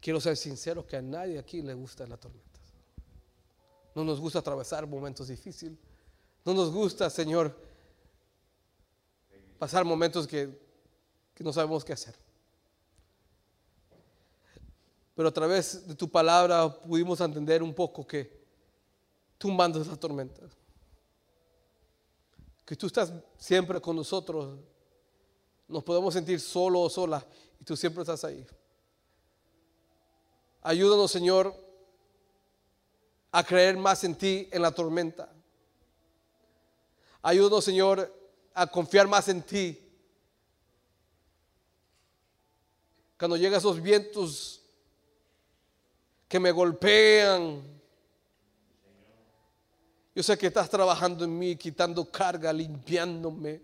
quiero 0.00 0.20
ser 0.20 0.36
sincero 0.36 0.86
que 0.86 0.96
a 0.96 1.02
nadie 1.02 1.38
aquí 1.38 1.60
le 1.62 1.74
gustan 1.74 2.08
las 2.08 2.18
tormentas. 2.18 2.48
No 3.94 4.04
nos 4.04 4.20
gusta 4.20 4.38
atravesar 4.38 4.86
momentos 4.86 5.28
difíciles. 5.28 5.78
No 6.44 6.54
nos 6.54 6.72
gusta, 6.72 7.10
Señor, 7.10 7.56
pasar 9.58 9.84
momentos 9.84 10.26
que, 10.26 10.56
que 11.34 11.44
no 11.44 11.52
sabemos 11.52 11.84
qué 11.84 11.92
hacer. 11.92 12.27
Pero 15.18 15.30
a 15.30 15.32
través 15.32 15.84
de 15.84 15.96
tu 15.96 16.08
palabra 16.08 16.72
pudimos 16.72 17.20
entender 17.20 17.60
un 17.60 17.74
poco 17.74 18.06
que 18.06 18.40
tú 19.36 19.50
mandas 19.50 19.88
las 19.88 19.98
tormentas. 19.98 20.52
Que 22.64 22.76
tú 22.76 22.86
estás 22.86 23.12
siempre 23.36 23.80
con 23.80 23.96
nosotros. 23.96 24.60
Nos 25.66 25.82
podemos 25.82 26.14
sentir 26.14 26.38
solo 26.38 26.82
o 26.82 26.88
sola 26.88 27.26
y 27.60 27.64
tú 27.64 27.76
siempre 27.76 28.02
estás 28.02 28.22
ahí. 28.22 28.46
Ayúdanos, 30.62 31.10
Señor, 31.10 31.52
a 33.32 33.42
creer 33.42 33.76
más 33.76 34.04
en 34.04 34.14
ti 34.14 34.48
en 34.52 34.62
la 34.62 34.70
tormenta. 34.70 35.28
Ayúdanos, 37.22 37.64
Señor, 37.64 38.14
a 38.54 38.68
confiar 38.68 39.08
más 39.08 39.26
en 39.26 39.42
ti. 39.42 39.84
Cuando 43.18 43.36
llegan 43.36 43.58
esos 43.58 43.82
vientos 43.82 44.62
que 46.28 46.38
me 46.38 46.52
golpean, 46.52 47.62
yo 50.14 50.22
sé 50.22 50.36
que 50.36 50.48
estás 50.48 50.68
trabajando 50.68 51.24
en 51.24 51.38
mí, 51.38 51.56
quitando 51.56 52.10
carga, 52.10 52.52
limpiándome, 52.52 53.62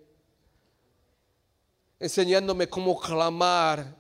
enseñándome 1.99 2.69
cómo 2.69 2.99
clamar. 2.99 3.95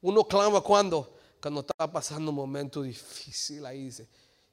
Uno 0.00 0.24
clama 0.24 0.60
cuando, 0.60 1.16
cuando 1.42 1.60
está 1.60 1.90
pasando 1.90 2.30
un 2.30 2.36
momento 2.36 2.82
difícil, 2.82 3.66
ahí 3.66 3.84
dice, 3.84 4.08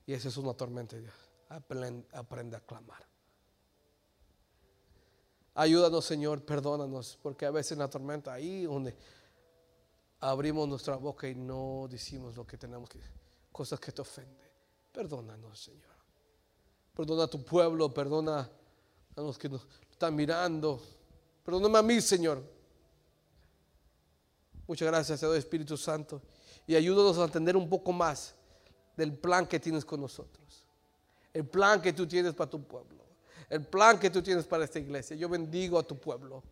y 0.05 0.13
esa 0.13 0.27
es 0.27 0.38
una 0.38 0.53
tormenta 0.53 0.95
de 0.95 1.03
Dios 1.03 1.23
aprende, 1.49 2.57
a 2.57 2.59
clamar. 2.61 3.05
Ayúdanos, 5.55 6.03
Señor, 6.03 6.43
perdónanos, 6.43 7.19
porque 7.21 7.45
a 7.45 7.51
veces 7.51 7.77
la 7.77 7.88
tormenta, 7.88 8.34
ahí 8.34 8.63
donde 8.63 8.95
abrimos 10.30 10.67
nuestra 10.67 10.95
boca 10.95 11.28
y 11.28 11.36
no 11.36 11.88
decimos 11.89 12.36
lo 12.36 12.45
que 12.45 12.57
tenemos 12.57 12.89
que 12.89 12.99
cosas 13.51 13.80
que 13.80 13.91
te 13.91 14.01
ofenden. 14.01 14.49
Perdónanos, 14.91 15.59
Señor. 15.59 15.93
Perdona 16.95 17.24
a 17.24 17.28
tu 17.28 17.43
pueblo, 17.43 17.93
perdona 17.93 18.49
a 19.15 19.21
los 19.21 19.38
que 19.38 19.49
nos 19.49 19.67
están 19.91 20.15
mirando. 20.15 20.82
Perdóname 21.43 21.78
a 21.80 21.82
mí, 21.82 22.01
Señor. 22.01 22.43
Muchas 24.67 24.88
gracias, 24.88 25.19
Señor 25.19 25.36
Espíritu 25.36 25.78
Santo. 25.78 26.21
Y 26.65 26.76
ayúdanos 26.76 27.17
a 27.17 27.26
entender 27.26 27.57
un 27.57 27.69
poco 27.69 27.91
más 27.91 28.34
del 28.95 29.17
plan 29.17 29.45
que 29.45 29.59
tienes 29.59 29.84
con 29.84 30.01
nosotros 30.01 30.43
el 31.34 31.45
plan 31.45 31.82
que 31.82 31.93
tú 31.93 32.07
tienes 32.07 32.34
para 32.34 32.49
tu 32.49 32.63
pueblo, 32.63 33.03
el 33.49 33.65
plan 33.65 33.99
que 33.99 34.09
tú 34.09 34.21
tienes 34.21 34.45
para 34.45 34.63
esta 34.63 34.80
iglesia. 34.80 35.15
Yo 35.15 35.28
bendigo 35.28 35.80
a 35.80 35.84
tu 35.84 35.99
pueblo. 35.99 36.43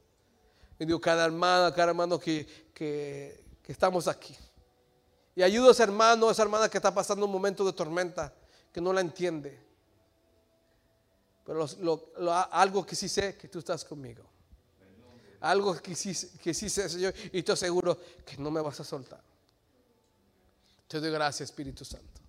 Bendigo 0.77 0.99
cada 0.99 1.25
hermana, 1.25 1.71
cada 1.73 1.89
hermano 1.89 2.19
que, 2.19 2.47
que, 2.73 3.43
estamos 3.67 4.07
aquí. 4.07 4.35
Y 5.35 5.43
ayuda 5.43 5.69
a 5.69 5.71
ese 5.71 5.83
hermano, 5.83 6.29
a 6.29 6.31
esa 6.31 6.43
hermana 6.43 6.69
que 6.69 6.77
está 6.77 6.93
pasando 6.93 7.25
un 7.25 7.31
momento 7.31 7.65
de 7.65 7.73
tormenta, 7.73 8.33
que 8.71 8.81
no 8.81 8.93
la 8.93 9.01
entiende. 9.01 9.59
Pero 11.45 11.67
algo 12.51 12.85
que 12.85 12.95
sí 12.95 13.09
sé, 13.09 13.35
que 13.35 13.47
tú 13.47 13.59
estás 13.59 13.83
conmigo. 13.83 14.23
Algo 15.39 15.75
que 15.75 15.95
sí, 15.95 16.13
que 16.43 16.53
sí 16.53 16.69
sé, 16.69 16.87
Señor, 16.87 17.13
y 17.31 17.39
estoy 17.39 17.57
seguro 17.57 17.97
que 18.25 18.37
no 18.37 18.51
me 18.51 18.61
vas 18.61 18.79
a 18.79 18.83
soltar. 18.83 19.21
Te 20.87 20.99
doy 20.99 21.11
gracias, 21.11 21.49
Espíritu 21.49 21.83
Santo 21.83 22.20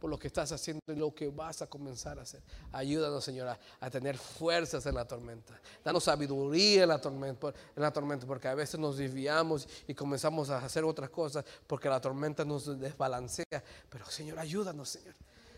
por 0.00 0.10
lo 0.10 0.18
que 0.18 0.26
estás 0.26 0.52
haciendo 0.52 0.82
y 0.88 0.96
lo 0.96 1.14
que 1.14 1.28
vas 1.28 1.62
a 1.62 1.66
comenzar 1.66 2.18
a 2.18 2.22
hacer. 2.22 2.42
Ayúdanos, 2.72 3.24
Señora, 3.24 3.58
a 3.80 3.90
tener 3.90 4.18
fuerzas 4.18 4.84
en 4.86 4.94
la 4.94 5.06
tormenta. 5.06 5.58
Danos 5.82 6.04
sabiduría 6.04 6.82
en 6.82 6.88
la 6.88 7.00
tormenta, 7.00 7.48
en 7.48 7.82
la 7.82 7.92
tormenta, 7.92 8.26
porque 8.26 8.48
a 8.48 8.54
veces 8.54 8.78
nos 8.78 8.96
desviamos 8.96 9.68
y 9.86 9.94
comenzamos 9.94 10.50
a 10.50 10.58
hacer 10.58 10.84
otras 10.84 11.10
cosas 11.10 11.44
porque 11.66 11.88
la 11.88 12.00
tormenta 12.00 12.44
nos 12.44 12.78
desbalancea. 12.78 13.64
Pero, 13.88 14.06
Señor, 14.06 14.38
ayúdanos, 14.38 14.88
Señor. 14.90 15.14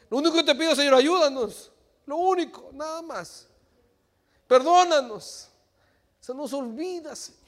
Lo 0.09 0.19
único 0.19 0.37
que 0.37 0.45
te 0.45 0.55
pido, 0.55 0.75
Señor, 0.75 0.95
ayúdanos. 0.95 1.73
Lo 2.07 2.17
único, 2.17 2.71
nada 2.73 3.03
más. 3.03 3.49
Perdónanos. 4.47 5.49
Se 6.21 6.35
nos 6.35 6.53
olvida, 6.53 7.17
Señor. 7.17 7.43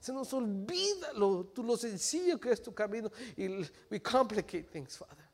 Se 0.00 0.12
nos 0.12 0.32
olvida 0.32 1.12
lo, 1.14 1.52
lo 1.56 1.76
sencillo 1.76 2.38
que 2.38 2.52
es 2.52 2.62
tu 2.62 2.72
camino. 2.72 3.10
Y 3.36 3.48
we 3.90 4.00
complicate 4.00 4.64
things, 4.64 4.96
Father. 4.96 5.25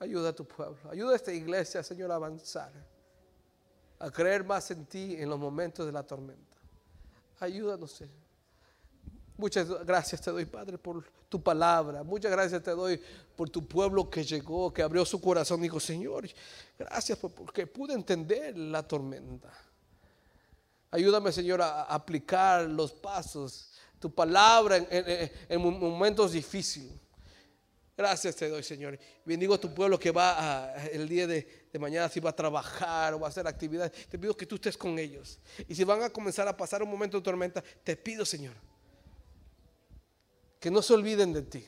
Ayuda 0.00 0.30
a 0.30 0.32
tu 0.32 0.46
pueblo, 0.46 0.78
ayuda 0.90 1.12
a 1.12 1.16
esta 1.16 1.30
iglesia, 1.30 1.82
Señor, 1.82 2.10
a 2.10 2.14
avanzar, 2.14 2.72
a 3.98 4.10
creer 4.10 4.42
más 4.42 4.70
en 4.70 4.86
ti 4.86 5.14
en 5.18 5.28
los 5.28 5.38
momentos 5.38 5.84
de 5.84 5.92
la 5.92 6.02
tormenta. 6.02 6.56
Ayúdanos, 7.38 7.92
Señor. 7.92 8.14
Muchas 9.36 9.68
gracias 9.84 10.22
te 10.22 10.30
doy, 10.30 10.46
Padre, 10.46 10.78
por 10.78 11.04
tu 11.28 11.42
palabra. 11.42 12.02
Muchas 12.02 12.30
gracias 12.30 12.62
te 12.62 12.70
doy 12.70 12.98
por 13.36 13.50
tu 13.50 13.66
pueblo 13.66 14.08
que 14.08 14.24
llegó, 14.24 14.72
que 14.72 14.82
abrió 14.82 15.04
su 15.04 15.20
corazón 15.20 15.60
dijo, 15.60 15.78
Señor, 15.78 16.26
gracias 16.78 17.18
porque 17.18 17.66
pude 17.66 17.92
entender 17.92 18.56
la 18.56 18.82
tormenta. 18.82 19.52
Ayúdame, 20.90 21.30
Señor, 21.30 21.60
a 21.60 21.82
aplicar 21.82 22.62
los 22.62 22.92
pasos, 22.92 23.72
tu 23.98 24.10
palabra 24.10 24.78
en 24.78 25.60
momentos 25.60 26.32
difíciles. 26.32 26.98
Gracias 28.00 28.34
te 28.34 28.48
doy, 28.48 28.62
Señor. 28.62 28.98
Bendigo 29.26 29.52
a 29.52 29.60
tu 29.60 29.74
pueblo 29.74 29.98
que 29.98 30.10
va 30.10 30.72
el 30.90 31.06
día 31.06 31.26
de, 31.26 31.68
mañana, 31.78 32.08
si 32.08 32.18
va 32.18 32.30
a 32.30 32.34
trabajar 32.34 33.12
o 33.12 33.20
va 33.20 33.26
a 33.26 33.28
hacer 33.28 33.46
actividades. 33.46 33.92
Te 34.08 34.18
pido 34.18 34.34
que 34.34 34.46
tú 34.46 34.54
estés 34.54 34.74
con 34.74 34.98
ellos. 34.98 35.38
Y 35.68 35.74
si 35.74 35.84
van 35.84 36.02
a 36.02 36.08
comenzar 36.08 36.48
a 36.48 36.56
pasar 36.56 36.82
un 36.82 36.90
momento 36.90 37.18
de 37.18 37.22
tormenta, 37.22 37.62
te 37.84 37.96
pido, 37.96 38.24
Señor, 38.24 38.54
que 40.58 40.70
no 40.70 40.80
se 40.80 40.94
olviden 40.94 41.34
de 41.34 41.42
ti. 41.42 41.66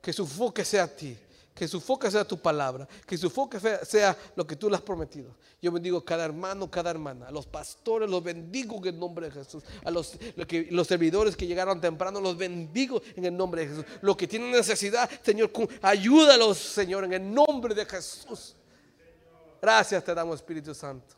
Que 0.00 0.14
su 0.14 0.26
foque 0.26 0.64
sea 0.64 0.84
a 0.84 0.88
ti 0.88 1.14
que 1.56 1.66
su 1.66 1.80
foco 1.80 2.10
sea 2.10 2.22
tu 2.22 2.38
palabra, 2.38 2.86
que 3.06 3.16
su 3.16 3.30
foco 3.30 3.58
sea 3.82 4.14
lo 4.36 4.46
que 4.46 4.56
tú 4.56 4.68
le 4.68 4.76
has 4.76 4.82
prometido. 4.82 5.34
Yo 5.62 5.72
bendigo 5.72 5.96
a 5.96 6.04
cada 6.04 6.26
hermano, 6.26 6.70
cada 6.70 6.90
hermana, 6.90 7.28
a 7.28 7.30
los 7.30 7.46
pastores, 7.46 8.10
los 8.10 8.22
bendigo 8.22 8.76
en 8.76 8.86
el 8.88 9.00
nombre 9.00 9.30
de 9.30 9.32
Jesús, 9.32 9.64
a 9.82 9.90
los, 9.90 10.18
los 10.70 10.86
servidores 10.86 11.34
que 11.34 11.46
llegaron 11.46 11.80
temprano, 11.80 12.20
los 12.20 12.36
bendigo 12.36 13.00
en 13.16 13.24
el 13.24 13.34
nombre 13.34 13.62
de 13.62 13.68
Jesús. 13.68 13.84
Los 14.02 14.18
que 14.18 14.28
tienen 14.28 14.50
necesidad, 14.50 15.08
Señor, 15.22 15.50
ayúdalos, 15.80 16.58
Señor, 16.58 17.04
en 17.04 17.14
el 17.14 17.34
nombre 17.34 17.74
de 17.74 17.86
Jesús. 17.86 18.54
Gracias 19.62 20.04
te 20.04 20.14
damos, 20.14 20.36
Espíritu 20.36 20.74
Santo. 20.74 21.14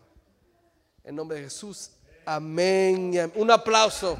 En 1.03 1.17
nombre 1.17 1.39
de 1.39 1.45
Jesús. 1.45 1.91
Amén. 2.25 3.33
Un 3.35 3.51
aplauso. 3.51 4.17